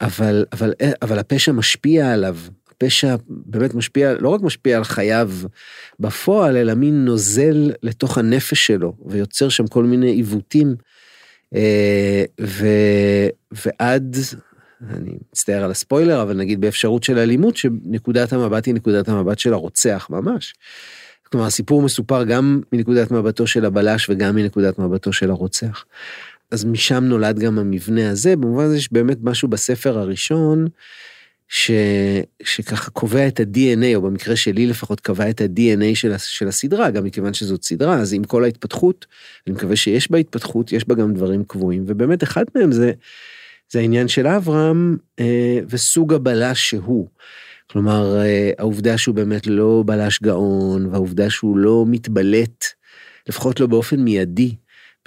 [0.00, 2.36] אבל, אבל, אבל הפשע משפיע עליו,
[2.70, 5.30] הפשע באמת משפיע, לא רק משפיע על חייו
[6.00, 10.74] בפועל, אלא מין נוזל לתוך הנפש שלו, ויוצר שם כל מיני עיוותים.
[11.54, 12.66] אה, ו,
[13.52, 14.16] ועד,
[14.88, 19.52] אני מצטער על הספוילר, אבל נגיד באפשרות של אלימות, שנקודת המבט היא נקודת המבט של
[19.52, 20.54] הרוצח ממש.
[21.22, 25.84] כלומר, הסיפור מסופר גם מנקודת מבטו של הבלש וגם מנקודת מבטו של הרוצח.
[26.50, 30.66] אז משם נולד גם המבנה הזה, במובן הזה יש באמת משהו בספר הראשון,
[31.48, 31.70] ש,
[32.42, 37.04] שככה קובע את ה-DNA, או במקרה שלי לפחות קבע את ה-DNA של, של הסדרה, גם
[37.04, 39.06] מכיוון שזאת סדרה, אז עם כל ההתפתחות,
[39.46, 42.92] אני מקווה שיש בה התפתחות, יש בה גם דברים קבועים, ובאמת אחד מהם זה,
[43.72, 47.08] זה העניין של אברהם אה, וסוג הבלש שהוא.
[47.70, 52.64] כלומר, אה, העובדה שהוא באמת לא בלש גאון, והעובדה שהוא לא מתבלט,
[53.28, 54.54] לפחות לא באופן מיידי,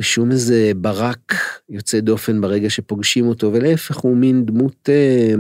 [0.02, 1.34] בשום איזה ברק
[1.70, 5.34] יוצא דופן ברגע שפוגשים אותו, ולהפך הוא מין דמות אה,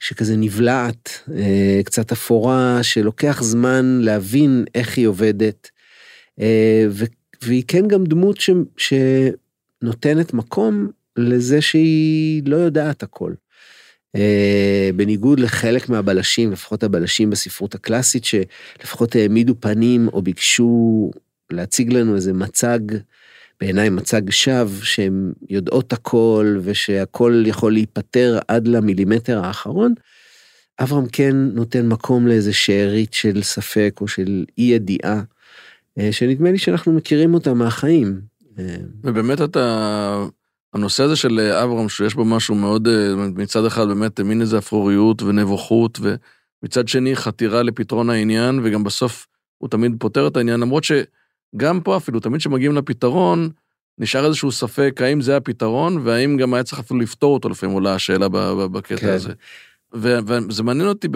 [0.00, 5.70] שכזה נבלעת, אה, קצת אפורה, שלוקח זמן להבין איך היא עובדת,
[6.40, 6.86] אה,
[7.42, 13.32] והיא כן גם דמות ש, שנותנת מקום לזה שהיא לא יודעת הכל.
[14.16, 14.20] Uh,
[14.96, 21.10] בניגוד לחלק מהבלשים, לפחות הבלשים בספרות הקלאסית, שלפחות העמידו פנים או ביקשו
[21.50, 22.78] להציג לנו איזה מצג
[23.60, 29.94] בעיניי מצג שווא שהן יודעות הכל ושהכל יכול להיפטר עד למילימטר האחרון,
[30.78, 35.22] אברהם כן נותן מקום לאיזה שארית של ספק או של אי ידיעה,
[35.98, 38.20] אה, שנדמה לי שאנחנו מכירים אותה מהחיים.
[38.58, 40.26] אה, ובאמת אתה,
[40.74, 45.22] הנושא הזה של אברהם, שיש בו משהו מאוד, אה, מצד אחד באמת מין איזה אפרוריות
[45.22, 49.26] ונבוכות, ומצד שני חתירה לפתרון העניין, וגם בסוף
[49.58, 50.92] הוא תמיד פותר את העניין, למרות ש...
[51.56, 53.50] גם פה אפילו, תמיד כשמגיעים לפתרון,
[53.98, 57.94] נשאר איזשהו ספק האם זה הפתרון, והאם גם היה צריך אפילו לפתור אותו לפעמים עולה
[57.94, 58.28] השאלה
[58.72, 59.12] בקטע כן.
[59.12, 59.32] הזה.
[59.92, 61.08] וזה מעניין אותי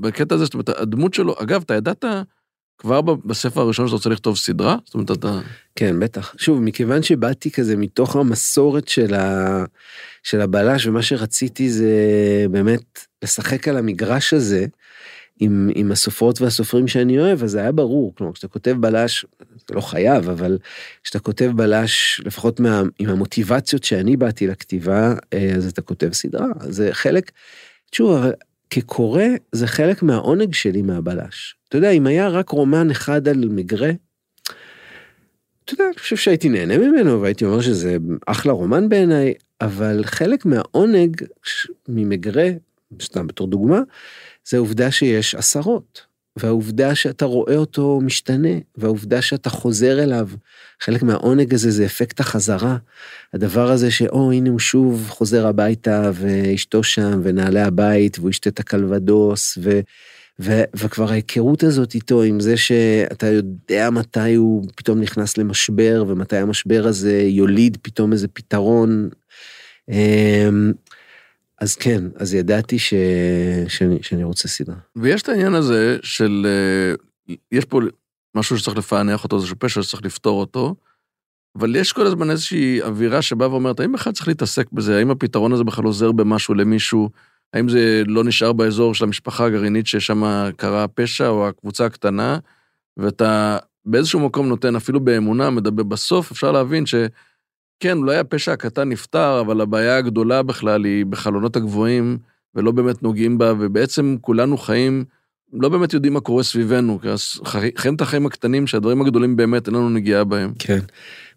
[0.00, 2.04] בקטע הזה, זאת אומרת, הדמות שלו, אגב, אתה ידעת
[2.78, 4.76] כבר בספר הראשון שאתה רוצה לכתוב סדרה?
[4.84, 5.40] זאת אומרת, אתה...
[5.76, 6.34] כן, בטח.
[6.38, 9.64] שוב, מכיוון שבאתי כזה מתוך המסורת של, ה...
[10.22, 11.94] של הבלש, ומה שרציתי זה
[12.50, 14.66] באמת לשחק על המגרש הזה,
[15.40, 18.14] עם, עם הסופרות והסופרים שאני אוהב, אז זה היה ברור.
[18.14, 19.26] כלומר, כשאתה כותב בלש,
[19.68, 20.58] זה לא חייב, אבל
[21.02, 26.46] כשאתה כותב בלש, לפחות מה, עם המוטיבציות שאני באתי לכתיבה, אה, אז אתה כותב סדרה.
[26.60, 27.30] זה חלק,
[27.90, 28.24] תשוב,
[28.70, 31.56] כקורא, זה חלק מהעונג שלי מהבלש.
[31.68, 33.90] אתה יודע, אם היה רק רומן אחד על מגרה,
[35.64, 40.46] אתה יודע, אני חושב שהייתי נהנה ממנו והייתי אומר שזה אחלה רומן בעיניי, אבל חלק
[40.46, 41.22] מהעונג
[41.88, 42.48] ממגרה,
[43.02, 43.80] סתם בתור דוגמה,
[44.48, 50.28] זה העובדה שיש עשרות, והעובדה שאתה רואה אותו משתנה, והעובדה שאתה חוזר אליו.
[50.80, 52.76] חלק מהעונג הזה זה אפקט החזרה.
[53.34, 58.60] הדבר הזה שאו הנה הוא שוב חוזר הביתה ואשתו שם ונעלי הבית והוא ישתה את
[58.60, 59.80] הקלבדוס ו...
[60.40, 60.62] ו...
[60.74, 66.86] וכבר ההיכרות הזאת איתו עם זה שאתה יודע מתי הוא פתאום נכנס למשבר ומתי המשבר
[66.86, 69.08] הזה יוליד פתאום איזה פתרון.
[71.60, 72.94] אז כן, אז ידעתי ש...
[73.68, 74.76] שאני, שאני רוצה סדרה.
[74.96, 77.80] ויש את העניין הזה של, אה, יש פה
[78.36, 80.74] משהו שצריך לפענח אותו, זה פשע שצריך לפתור אותו,
[81.58, 84.98] אבל יש כל הזמן איזושהי אווירה שבאה ואומרת, האם בכלל צריך להתעסק בזה?
[84.98, 87.10] האם הפתרון הזה בכלל עוזר במשהו למישהו?
[87.52, 92.38] האם זה לא נשאר באזור של המשפחה הגרעינית ששם קרה הפשע או הקבוצה הקטנה?
[92.96, 96.84] ואתה באיזשהו מקום נותן, אפילו באמונה, מדבר בסוף, אפשר להבין
[97.78, 102.18] שכן, אולי הפשע הקטן נפתר, אבל הבעיה הגדולה בכלל היא בחלונות הגבוהים,
[102.54, 105.04] ולא באמת נוגעים בה, ובעצם כולנו חיים,
[105.52, 107.00] לא באמת יודעים מה קורה סביבנו,
[107.76, 110.52] חיים את החיים הקטנים שהדברים הגדולים באמת אין לנו נגיעה בהם.
[110.58, 110.78] כן.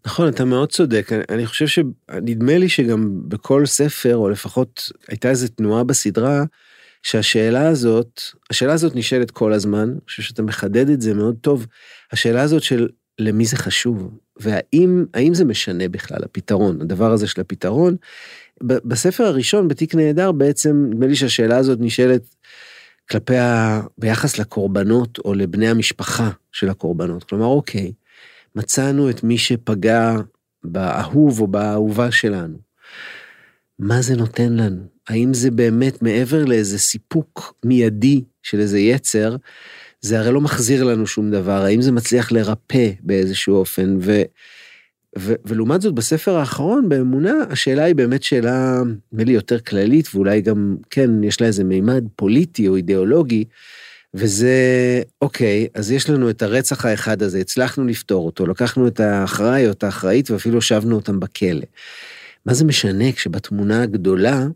[0.05, 1.09] נכון, אתה מאוד צודק.
[1.11, 6.43] אני, אני חושב שנדמה לי שגם בכל ספר, או לפחות הייתה איזו תנועה בסדרה,
[7.03, 11.67] שהשאלה הזאת, השאלה הזאת נשאלת כל הזמן, אני חושב שאתה מחדד את זה מאוד טוב,
[12.11, 12.87] השאלה הזאת של
[13.19, 17.95] למי זה חשוב, והאם האם זה משנה בכלל הפתרון, הדבר הזה של הפתרון.
[18.63, 22.35] בספר הראשון, בתיק נהדר, בעצם נדמה לי שהשאלה הזאת נשאלת
[23.09, 23.81] כלפי ה...
[23.97, 27.23] ביחס לקורבנות או לבני המשפחה של הקורבנות.
[27.23, 27.91] כלומר, אוקיי,
[28.55, 30.15] מצאנו את מי שפגע
[30.63, 32.57] באהוב או באהובה שלנו.
[33.79, 34.81] מה זה נותן לנו?
[35.09, 39.35] האם זה באמת מעבר לאיזה סיפוק מיידי של איזה יצר,
[40.01, 44.21] זה הרי לא מחזיר לנו שום דבר, האם זה מצליח לרפא באיזשהו אופן, ו,
[45.19, 48.81] ו, ולעומת זאת בספר האחרון, באמונה, השאלה היא באמת שאלה,
[49.11, 53.43] נדמה לי, יותר כללית, ואולי גם, כן, יש לה איזה מימד פוליטי או אידיאולוגי,
[54.13, 54.53] וזה,
[55.21, 59.71] אוקיי, אז יש לנו את הרצח האחד הזה, הצלחנו לפתור אותו, לקחנו את האחראי או
[59.71, 61.65] את האחראית ואפילו הושבנו אותם בכלא.
[62.45, 64.47] מה זה משנה כשבתמונה הגדולה,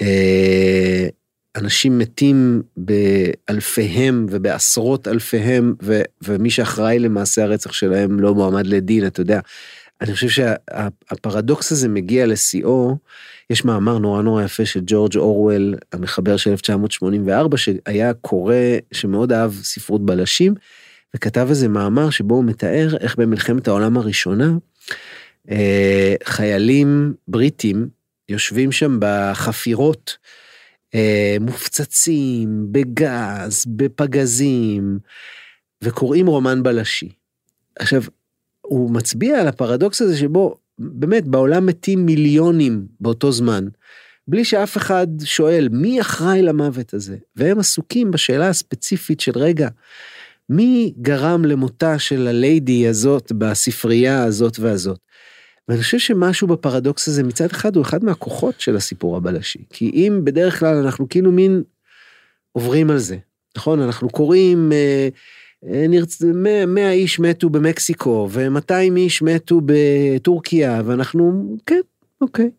[0.00, 1.08] אה,
[1.56, 9.20] אנשים מתים באלפיהם ובעשרות אלפיהם, ו, ומי שאחראי למעשה הרצח שלהם לא מועמד לדין, אתה
[9.20, 9.40] יודע.
[10.00, 12.96] אני חושב שהפרדוקס הזה מגיע לשיאו,
[13.50, 18.54] יש מאמר נורא נורא יפה של ג'ורג' אורוול, המחבר של 1984, שהיה קורא,
[18.92, 20.54] שמאוד אהב ספרות בלשים,
[21.16, 24.52] וכתב איזה מאמר שבו הוא מתאר איך במלחמת העולם הראשונה,
[25.50, 27.88] אה, חיילים בריטים
[28.28, 30.16] יושבים שם בחפירות,
[31.40, 34.98] מופצצים בגז, בפגזים,
[35.82, 37.08] וקוראים רומן בלשי.
[37.78, 38.02] עכשיו,
[38.60, 43.68] הוא מצביע על הפרדוקס הזה שבו באמת בעולם מתים מיליונים באותו זמן,
[44.28, 49.68] בלי שאף אחד שואל מי אחראי למוות הזה, והם עסוקים בשאלה הספציפית של רגע,
[50.48, 54.98] מי גרם למותה של הליידי הזאת בספרייה הזאת והזאת.
[55.68, 59.64] ואני חושב שמשהו בפרדוקס הזה מצד אחד הוא אחד מהכוחות של הסיפור הבלשי.
[59.70, 61.62] כי אם בדרך כלל אנחנו כאילו מין
[62.52, 63.16] עוברים על זה,
[63.56, 63.80] נכון?
[63.80, 65.08] אנחנו קוראים, אה,
[65.66, 66.22] אה, נרצ...
[66.22, 71.80] 100, 100 איש מתו במקסיקו ו-200 איש מתו בטורקיה, ואנחנו, כן,
[72.20, 72.50] אוקיי.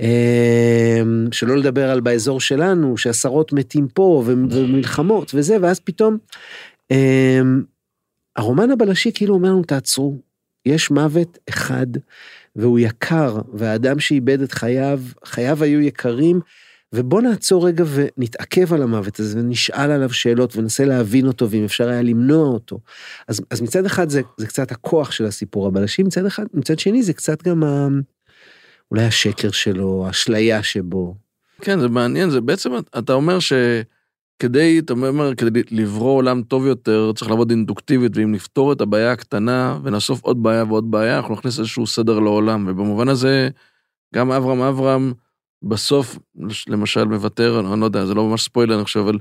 [0.00, 6.18] אה, שלא לדבר על באזור שלנו, שעשרות מתים פה ומלחמות וזה, ואז פתאום,
[6.90, 7.40] אה,
[8.36, 10.29] הרומן הבלשי כאילו אומר לנו תעצרו,
[10.66, 11.86] יש מוות אחד
[12.56, 16.40] והוא יקר, והאדם שאיבד את חייו, חייו היו יקרים,
[16.92, 21.88] ובוא נעצור רגע ונתעכב על המוות הזה ונשאל עליו שאלות וננסה להבין אותו ואם אפשר
[21.88, 22.80] היה למנוע אותו.
[23.28, 27.02] אז, אז מצד אחד זה, זה קצת הכוח של הסיפור הבלשי, מצד אחד, מצד שני
[27.02, 27.88] זה קצת גם ה,
[28.90, 31.14] אולי השקר שלו, האשליה שבו.
[31.60, 33.52] כן, זה מעניין, זה בעצם, אתה אומר ש...
[34.40, 39.12] כדי, אתה אומר, כדי לברוא עולם טוב יותר, צריך לעבוד אינדוקטיבית, ואם נפתור את הבעיה
[39.12, 43.48] הקטנה ונאסוף עוד בעיה ועוד בעיה, אנחנו נכניס איזשהו סדר לעולם, ובמובן הזה,
[44.14, 45.12] גם אברהם אברהם,
[45.62, 46.18] בסוף,
[46.68, 49.18] למשל, מוותר, אני לא יודע, זה לא ממש ספוילר, אני חושב, אבל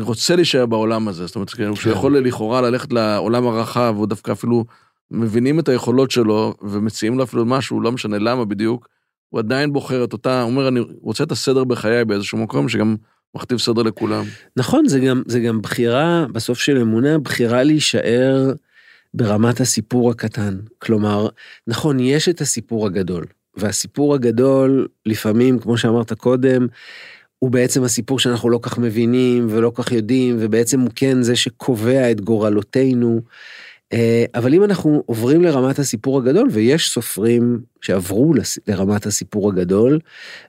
[0.00, 1.74] רוצה להישאר בעולם הזה, זאת אומרת, כן.
[1.74, 4.64] שהוא יכול לכאורה ללכת לעולם הרחב, הוא דווקא אפילו
[5.10, 8.88] מבינים את היכולות שלו, ומציעים לו אפילו משהו, לא משנה למה בדיוק,
[9.28, 12.96] הוא עדיין בוחר את אותה, הוא אומר, אני רוצה את הסדר בחיי באיזשהו מקום, שגם
[13.34, 14.24] מכתיב סדר לכולם.
[14.56, 18.52] נכון, זה גם, זה גם בחירה, בסוף של אמונה, בחירה להישאר
[19.14, 20.58] ברמת הסיפור הקטן.
[20.78, 21.28] כלומר,
[21.66, 23.24] נכון, יש את הסיפור הגדול,
[23.56, 26.66] והסיפור הגדול, לפעמים, כמו שאמרת קודם,
[27.38, 32.10] הוא בעצם הסיפור שאנחנו לא כך מבינים ולא כך יודעים, ובעצם הוא כן זה שקובע
[32.10, 33.20] את גורלותינו.
[33.92, 38.34] אה, אבל אם אנחנו עוברים לרמת הסיפור הגדול, ויש סופרים שעברו
[38.66, 39.98] לרמת הסיפור הגדול,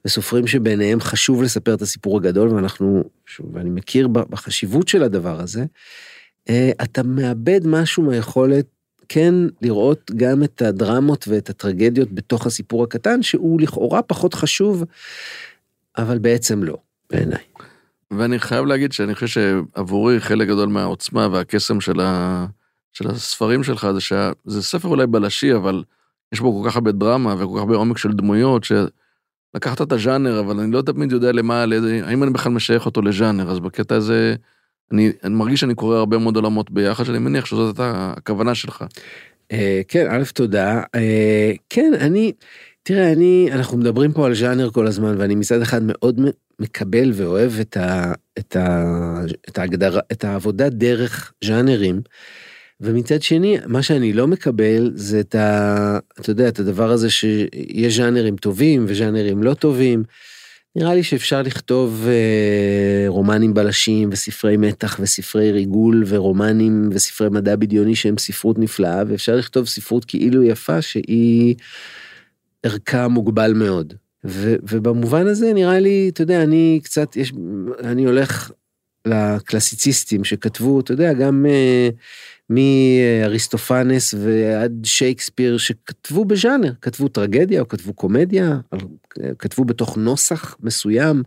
[0.05, 3.03] וסופרים שביניהם חשוב לספר את הסיפור הגדול, ואנחנו,
[3.53, 5.65] ואני מכיר בחשיבות של הדבר הזה,
[6.49, 8.65] אה, אתה מאבד משהו מהיכולת
[9.09, 14.83] כן לראות גם את הדרמות ואת הטרגדיות בתוך הסיפור הקטן, שהוא לכאורה פחות חשוב,
[15.97, 16.77] אבל בעצם לא,
[17.09, 17.43] בעיניי.
[18.11, 22.45] ואני חייב להגיד שאני חושב שעבורי חלק גדול מהעוצמה והקסם של ה...
[22.93, 25.83] של הספרים שלך זה שזה ספר אולי בלשי, אבל
[26.33, 30.39] יש בו כל כך הרבה דרמה וכל כך הרבה עומק של דמויות, שלקחת את הז'אנר,
[30.39, 33.95] אבל אני לא תמיד יודע למה, לאיזה, האם אני בכלל משייך אותו לז'אנר, אז בקטע
[33.95, 34.35] הזה,
[34.91, 38.85] אני, אני מרגיש שאני קורא הרבה מאוד עולמות ביחד, שאני מניח שזאת הייתה הכוונה שלך.
[39.51, 40.81] אה, כן, א', תודה.
[40.95, 42.31] אה, כן, אני,
[42.83, 46.21] תראה, אני, אנחנו מדברים פה על ז'אנר כל הזמן, ואני מצד אחד מאוד
[46.59, 48.85] מקבל ואוהב את, ה, את, ה,
[49.49, 52.01] את ההגדרה, את העבודה דרך ז'אנרים.
[52.83, 55.99] ומצד שני, מה שאני לא מקבל זה את ה...
[56.19, 60.03] אתה יודע, את הדבר הזה שיש ז'אנרים טובים וז'אנרים לא טובים.
[60.75, 67.95] נראה לי שאפשר לכתוב אה, רומנים בלשים וספרי מתח וספרי ריגול ורומנים וספרי מדע בדיוני
[67.95, 71.55] שהם ספרות נפלאה, ואפשר לכתוב ספרות כאילו יפה שהיא
[72.63, 73.93] ערכה מוגבל מאוד.
[74.25, 77.33] ו, ובמובן הזה נראה לי, אתה יודע, אני קצת, יש,
[77.79, 78.51] אני הולך
[79.05, 81.45] לקלאסיציסטים שכתבו, אתה יודע, גם...
[81.49, 81.89] אה,
[82.55, 88.57] מאריסטופנס ועד שייקספיר שכתבו בז'אנר, כתבו טרגדיה או כתבו קומדיה,
[89.39, 91.23] כתבו בתוך נוסח מסוים,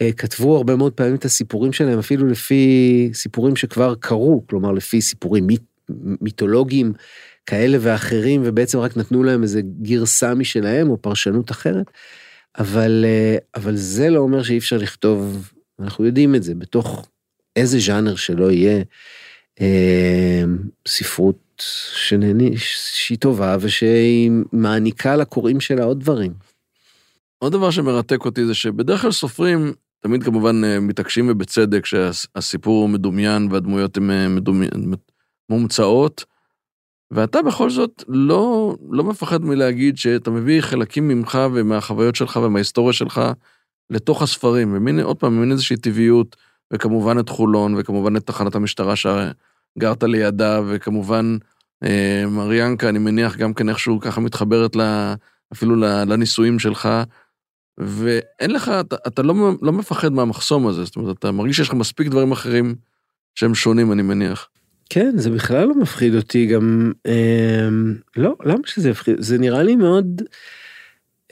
[0.00, 5.00] אה, כתבו הרבה מאוד פעמים את הסיפורים שלהם אפילו לפי סיפורים שכבר קרו, כלומר לפי
[5.00, 5.62] סיפורים מית',
[6.20, 6.92] מיתולוגיים
[7.46, 11.90] כאלה ואחרים ובעצם רק נתנו להם איזה גרסה משלהם או פרשנות אחרת,
[12.58, 17.06] אבל, אה, אבל זה לא אומר שאי אפשר לכתוב, אנחנו יודעים את זה, בתוך
[17.56, 18.82] איזה ז'אנר שלא יהיה.
[19.60, 20.42] אה,
[20.88, 21.62] ספרות
[21.94, 26.32] שנהני, שהיא טובה ושהיא מעניקה לקוראים שלה עוד דברים.
[27.38, 32.88] עוד דבר שמרתק אותי זה שבדרך כלל סופרים תמיד כמובן אה, מתעקשים ובצדק שהסיפור הוא
[32.88, 34.66] מדומיין והדמויות הן אה, מדומי...
[35.48, 36.24] מומצאות,
[37.10, 43.20] ואתה בכל זאת לא, לא מפחד מלהגיד שאתה מביא חלקים ממך ומהחוויות שלך ומההיסטוריה שלך
[43.90, 46.36] לתוך הספרים, ומין, עוד פעם, מין איזושהי טבעיות.
[46.72, 51.36] וכמובן את חולון, וכמובן את תחנת המשטרה שגרת לידה, וכמובן
[51.84, 55.14] אה, מריאנקה, אני מניח גם כן איכשהו ככה מתחברת לה,
[55.52, 56.88] אפילו לנישואים שלך,
[57.78, 61.74] ואין לך, אתה, אתה לא, לא מפחד מהמחסום הזה, זאת אומרת, אתה מרגיש שיש לך
[61.74, 62.74] מספיק דברים אחרים
[63.34, 64.48] שהם שונים, אני מניח.
[64.90, 67.68] כן, זה בכלל לא מפחיד אותי גם, אה,
[68.16, 69.16] לא, למה שזה יפחיד?
[69.18, 70.22] זה נראה לי מאוד...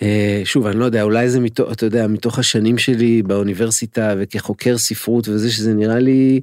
[0.02, 4.78] אה, שוב, אני לא יודע, אולי זה מתוך, אתה יודע, מתוך השנים שלי באוניברסיטה וכחוקר
[4.78, 6.40] ספרות וזה שזה נראה לי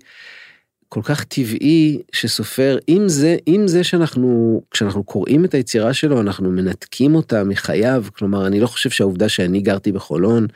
[0.89, 6.51] כל כך טבעי שסופר, אם זה, אם זה שאנחנו, כשאנחנו קוראים את היצירה שלו, אנחנו
[6.51, 10.47] מנתקים אותה מחייו, כלומר, אני לא חושב שהעובדה שאני גרתי בחולון,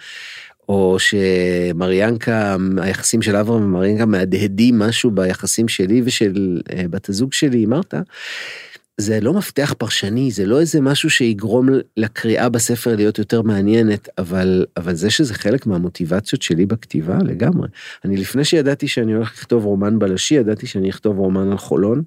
[0.69, 7.65] או שמריאנקה, היחסים של אברהם ומריאנקה מהדהדים משהו ביחסים שלי ושל אה, בת הזוג שלי,
[7.65, 8.01] מרתה,
[8.97, 14.65] זה לא מפתח פרשני, זה לא איזה משהו שיגרום לקריאה בספר להיות יותר מעניינת, אבל,
[14.77, 17.67] אבל זה שזה חלק מהמוטיבציות שלי בכתיבה לגמרי.
[18.05, 22.03] אני לפני שידעתי שאני הולך לכתוב רומן בלשי, ידעתי שאני אכתוב רומן על חולון.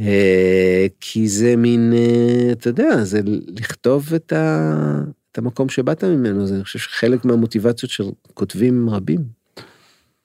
[0.00, 3.20] אה, כי זה מין, אה, אתה יודע, זה
[3.60, 9.37] לכתוב את, ה, את המקום שבאת ממנו, זה אני חושב שחלק מהמוטיבציות של כותבים רבים.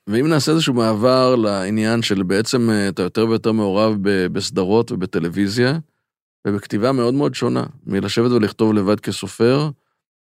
[0.08, 3.98] ואם נעשה איזשהו מעבר לעניין של בעצם אה, אתה יותר ויותר מעורב
[4.32, 5.80] בסדרות ובטלוויזיה,
[6.48, 9.70] ובכתיבה מאוד מאוד שונה, מלשבת ולכתוב לבד כסופר,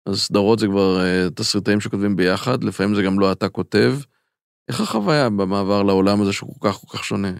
[0.05, 3.95] אז סדרות זה כבר אה, תסריטאים שכותבים ביחד, לפעמים זה גם לא אתה כותב.
[4.69, 7.31] איך החוויה במעבר לעולם הזה שהוא כל כך כל כך שונה?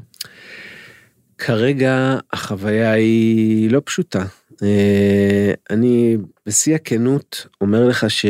[1.38, 4.26] כרגע החוויה היא לא פשוטה.
[4.64, 8.26] אה, אני בשיא הכנות אומר לך ש...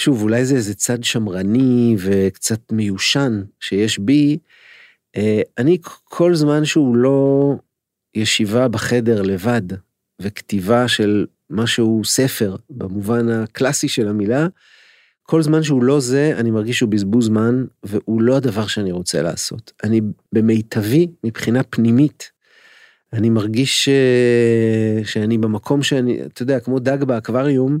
[0.00, 4.38] שוב, אולי זה איזה צד שמרני וקצת מיושן שיש בי.
[5.16, 7.54] אה, אני כל זמן שהוא לא
[8.14, 9.62] ישיבה בחדר לבד
[10.22, 14.46] וכתיבה של משהו ספר במובן הקלאסי של המילה,
[15.22, 19.22] כל זמן שהוא לא זה, אני מרגיש שהוא בזבוז זמן, והוא לא הדבר שאני רוצה
[19.22, 19.72] לעשות.
[19.84, 20.00] אני
[20.32, 22.30] במיטבי מבחינה פנימית.
[23.12, 23.88] אני מרגיש ש...
[25.04, 27.78] שאני במקום שאני, אתה יודע, כמו דג באקווריום,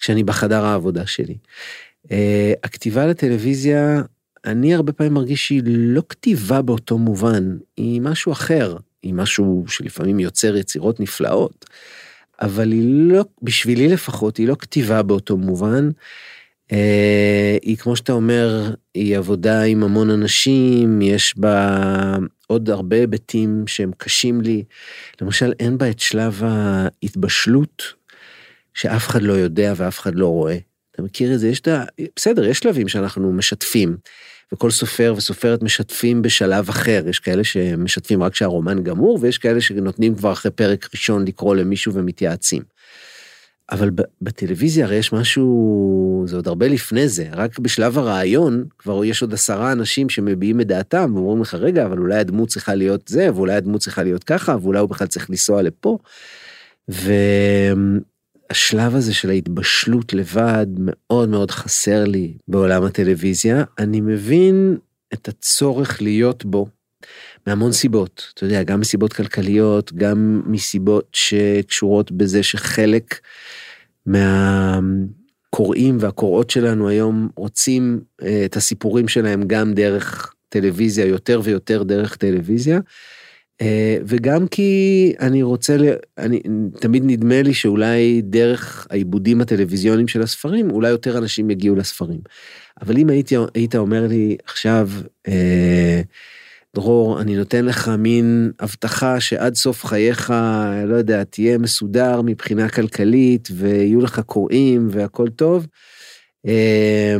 [0.00, 1.36] כשאני בחדר העבודה שלי.
[2.06, 2.10] Uh,
[2.64, 4.02] הכתיבה לטלוויזיה,
[4.44, 10.20] אני הרבה פעמים מרגיש שהיא לא כתיבה באותו מובן, היא משהו אחר, היא משהו שלפעמים
[10.20, 11.66] יוצר יצירות נפלאות,
[12.40, 15.90] אבל היא לא, בשבילי לפחות, היא לא כתיבה באותו מובן.
[16.68, 16.72] Uh,
[17.62, 23.90] היא כמו שאתה אומר, היא עבודה עם המון אנשים, יש בה עוד הרבה היבטים שהם
[23.96, 24.64] קשים לי.
[25.20, 27.99] למשל, אין בה את שלב ההתבשלות
[28.74, 30.58] שאף אחד לא יודע ואף אחד לא רואה.
[30.92, 31.48] אתה מכיר את זה?
[31.48, 31.84] יש את ה...
[32.16, 33.96] בסדר, יש שלבים שאנחנו משתפים,
[34.52, 37.04] וכל סופר וסופרת משתפים בשלב אחר.
[37.08, 41.94] יש כאלה שמשתפים רק כשהרומן גמור, ויש כאלה שנותנים כבר אחרי פרק ראשון לקרוא למישהו
[41.94, 42.62] ומתייעצים.
[43.70, 43.90] אבל
[44.22, 49.34] בטלוויזיה הרי יש משהו, זה עוד הרבה לפני זה, רק בשלב הרעיון כבר יש עוד
[49.34, 53.54] עשרה אנשים שמביעים את דעתם ואומרים לך, רגע, אבל אולי הדמות צריכה להיות זה, ואולי
[53.54, 55.98] הדמות צריכה להיות ככה, ואולי הוא בכלל צריך לנסוע לפה.
[56.90, 57.12] ו...
[58.50, 63.64] השלב הזה של ההתבשלות לבד מאוד מאוד חסר לי בעולם הטלוויזיה.
[63.78, 64.76] אני מבין
[65.12, 66.66] את הצורך להיות בו.
[67.46, 73.20] מהמון סיבות, אתה יודע, גם מסיבות כלכליות, גם מסיבות שקשורות בזה שחלק
[74.06, 82.16] מהקוראים והקוראות שלנו היום רוצים אה, את הסיפורים שלהם גם דרך טלוויזיה, יותר ויותר דרך
[82.16, 82.80] טלוויזיה.
[83.60, 85.76] אה, וגם כי אני רוצה,
[86.18, 86.40] אני,
[86.80, 92.20] תמיד נדמה לי שאולי דרך העיבודים הטלוויזיוניים של הספרים, אולי יותר אנשים יגיעו לספרים.
[92.82, 94.90] אבל אם היית, היית אומר לי עכשיו,
[95.28, 96.00] אה,
[96.74, 100.34] דרור, אני נותן לך מין הבטחה שעד סוף חייך,
[100.86, 105.66] לא יודע, תהיה מסודר מבחינה כלכלית ויהיו לך קוראים והכל טוב,
[106.46, 107.16] אה,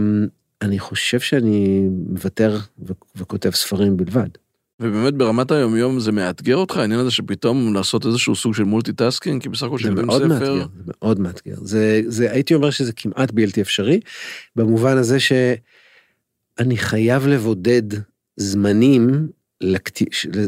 [0.62, 2.58] אני חושב שאני מוותר
[3.16, 4.28] וכותב ספרים בלבד.
[4.80, 9.48] ובאמת ברמת היומיום זה מאתגר אותך העניין הזה שפתאום לעשות איזשהו סוג של multitasking כי
[9.48, 10.26] בסך הכל שכותבים ספר.
[10.28, 14.00] מאתגר, זה מאוד מאתגר זה זה הייתי אומר שזה כמעט בלתי אפשרי
[14.56, 17.82] במובן הזה שאני חייב לבודד
[18.36, 19.28] זמנים
[19.60, 19.98] לכת...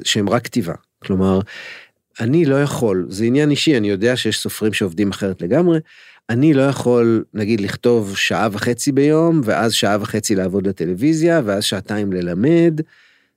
[0.04, 1.40] שהם רק כתיבה כלומר
[2.20, 5.78] אני לא יכול זה עניין אישי אני יודע שיש סופרים שעובדים אחרת לגמרי.
[6.30, 12.12] אני לא יכול נגיד לכתוב שעה וחצי ביום ואז שעה וחצי לעבוד לטלוויזיה ואז שעתיים
[12.12, 12.80] ללמד.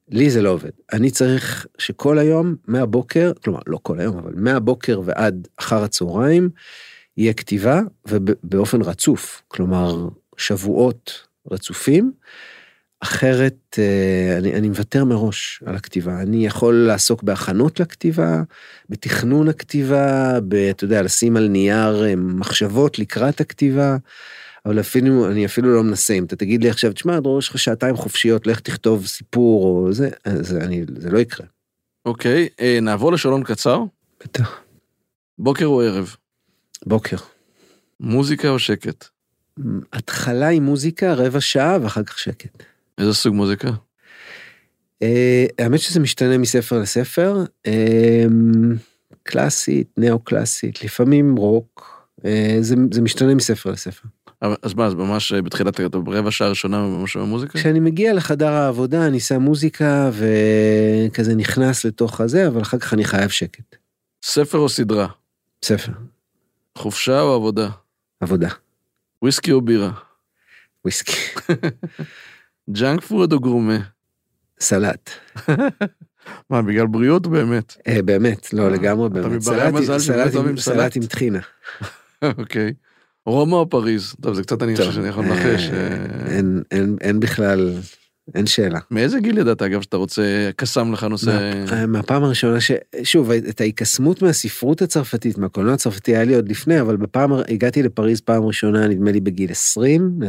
[0.10, 0.70] לי זה לא עובד.
[0.94, 6.50] אני צריך שכל היום, מהבוקר, כלומר, לא כל היום, אבל מהבוקר ועד אחר הצהריים,
[7.18, 12.12] יהיה כתיבה ובאופן רצוף, כלומר, שבועות רצופים.
[13.00, 16.22] אחרת אה, אני, אני מוותר מראש על הכתיבה.
[16.22, 18.42] אני יכול לעסוק בהכנות לכתיבה,
[18.90, 23.98] בתכנון הכתיבה, ב, אתה יודע, לשים על נייר אה, מחשבות לקראת הכתיבה.
[24.66, 27.60] אבל אפילו, אני אפילו לא מנסה, אם אתה תגיד לי עכשיו, תשמע, דרור, יש לך
[27.60, 31.48] שעתיים חופשיות, לך תכתוב סיפור או זה, אז אני, זה לא יקרה.
[32.06, 33.84] אוקיי, אה, נעבור לשאלון קצר?
[34.24, 34.60] בטח.
[35.40, 36.16] בוקר או ערב?
[36.86, 37.18] בוקר.
[38.00, 39.06] מוזיקה או שקט?
[39.94, 42.64] התחלה עם מוזיקה, רבע שעה ואחר כך שקט.
[42.98, 43.70] איזה סוג מוזיקה?
[45.02, 48.26] אה, האמת שזה משתנה מספר לספר, אה,
[49.24, 54.08] קלאסית, נאו-קלאסית, לפעמים רוק, אה, זה, זה משתנה מספר לספר.
[54.42, 57.60] אז מה, אז ממש בתחילת, רבע שעה ראשונה ממש במוזיקה?
[57.60, 63.04] כשאני מגיע לחדר העבודה אני שם מוזיקה וכזה נכנס לתוך הזה, אבל אחר כך אני
[63.06, 63.76] חייב שקט.
[64.24, 65.08] ספר או סדרה?
[65.64, 65.92] ספר.
[66.78, 67.70] חופשה או עבודה?
[68.20, 68.50] עבודה.
[69.22, 69.92] וויסקי או בירה?
[70.84, 71.18] וויסקי.
[72.80, 73.78] junk food או גורמה?
[74.60, 75.10] סלט.
[76.50, 77.78] מה, בגלל בריאות באמת?
[77.88, 79.42] אה, באמת, לא, לגמרי באמת.
[80.58, 81.40] סלט עם טחינה.
[82.38, 82.74] אוקיי.
[83.26, 84.16] רומא או פריז?
[84.22, 85.70] טוב, זה קצת אני חושב שאני יכול לנחש.
[85.70, 85.78] אה,
[86.32, 86.80] אה.
[87.02, 87.74] אין בכלל,
[88.36, 88.80] אין שאלה.
[88.92, 91.64] מאיזה גיל ידעת אגב שאתה רוצה, קסם לך נושא...
[91.88, 92.72] מהפעם הראשונה ש...
[93.04, 98.22] שוב, את ההיקסמות מהספרות הצרפתית, מהקולנוע הצרפתי היה לי עוד לפני, אבל בפעם, הגעתי לפריז
[98.22, 100.20] פעם ראשונה נדמה לי בגיל 20,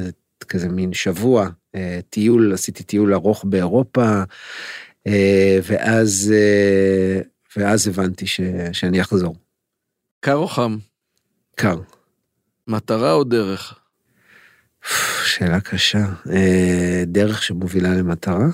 [0.49, 4.23] כזה מין שבוע, אה, טיול, עשיתי טיול ארוך באירופה,
[5.63, 6.35] ואז,
[7.57, 8.41] ואז הבנתי ש...
[8.73, 9.37] שאני אחזור.
[10.21, 10.77] קר או חם?
[11.57, 11.77] קר.
[12.69, 13.79] מטרה או דרך?
[15.25, 16.07] שאלה קשה.
[16.33, 18.47] אה, דרך שמובילה למטרה?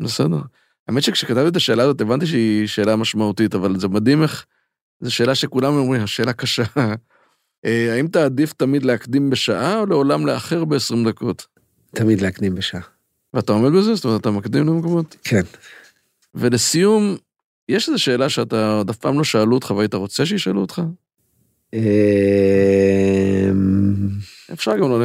[0.00, 0.40] בסדר.
[0.88, 4.46] האמת שכשכתבתי את השאלה הזאת הבנתי שהיא שאלה משמעותית, אבל זה מדהים איך,
[5.00, 6.62] זו שאלה שכולם אומרים, השאלה קשה.
[7.64, 11.46] אה, האם אתה עדיף תמיד להקדים בשעה או לעולם לאחר ב-20 דקות?
[11.94, 12.80] תמיד להקדים בשעה.
[13.34, 13.94] ואתה עומד בזה?
[13.94, 15.16] זאת אומרת, אתה מקדים למקומות?
[15.24, 15.42] כן.
[16.34, 17.16] ולסיום,
[17.68, 20.82] יש איזו שאלה שאתה עוד אף פעם לא שאלו אותך והיית רוצה שישאלו אותך?
[21.74, 21.80] אמ,
[24.52, 25.00] אפשר גם לא...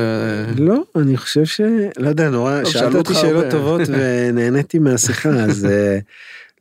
[0.58, 1.62] לא, אני חושב ש...
[1.98, 6.00] לא יודע, נורא, שאלת אותי שאלות טובות ונהניתי מהשיחה, אז אה,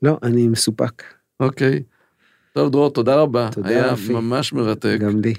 [0.03, 1.03] לא, אני מסופק.
[1.41, 1.83] אוקיי.
[2.53, 3.49] טוב, דרור, תודה רבה.
[3.53, 4.97] תודה, היה ממש מרתק.
[5.01, 5.35] גם לי.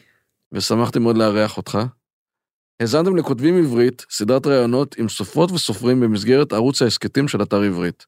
[0.51, 1.77] ושמחתי מאוד לארח אותך.
[2.79, 8.05] האזנתם לכותבים עברית, סדרת ראיונות עם סופרות וסופרים במסגרת ערוץ ההסכתים של אתר עברית.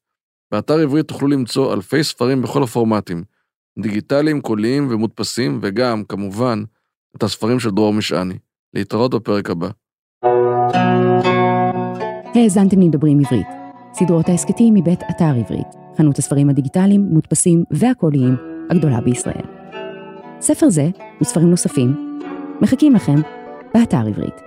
[0.52, 3.24] באתר עברית תוכלו למצוא אלפי ספרים בכל הפורמטים,
[3.80, 6.64] דיגיטליים, קוליים ומודפסים, וגם, כמובן,
[7.18, 8.38] את הספרים של דרור משעני.
[8.74, 9.70] להתראות בפרק הבא.
[12.36, 13.48] האזנתם לדברים עברית,
[13.94, 15.68] סדרות ההסכתים מבית אתר עברית,
[15.98, 18.36] חנות הספרים הדיגיטליים, מודפסים והקוליים
[18.70, 19.46] הגדולה בישראל.
[20.42, 20.90] ספר זה
[21.22, 22.20] וספרים נוספים
[22.62, 23.16] מחכים לכם
[23.74, 24.42] באתר עברית.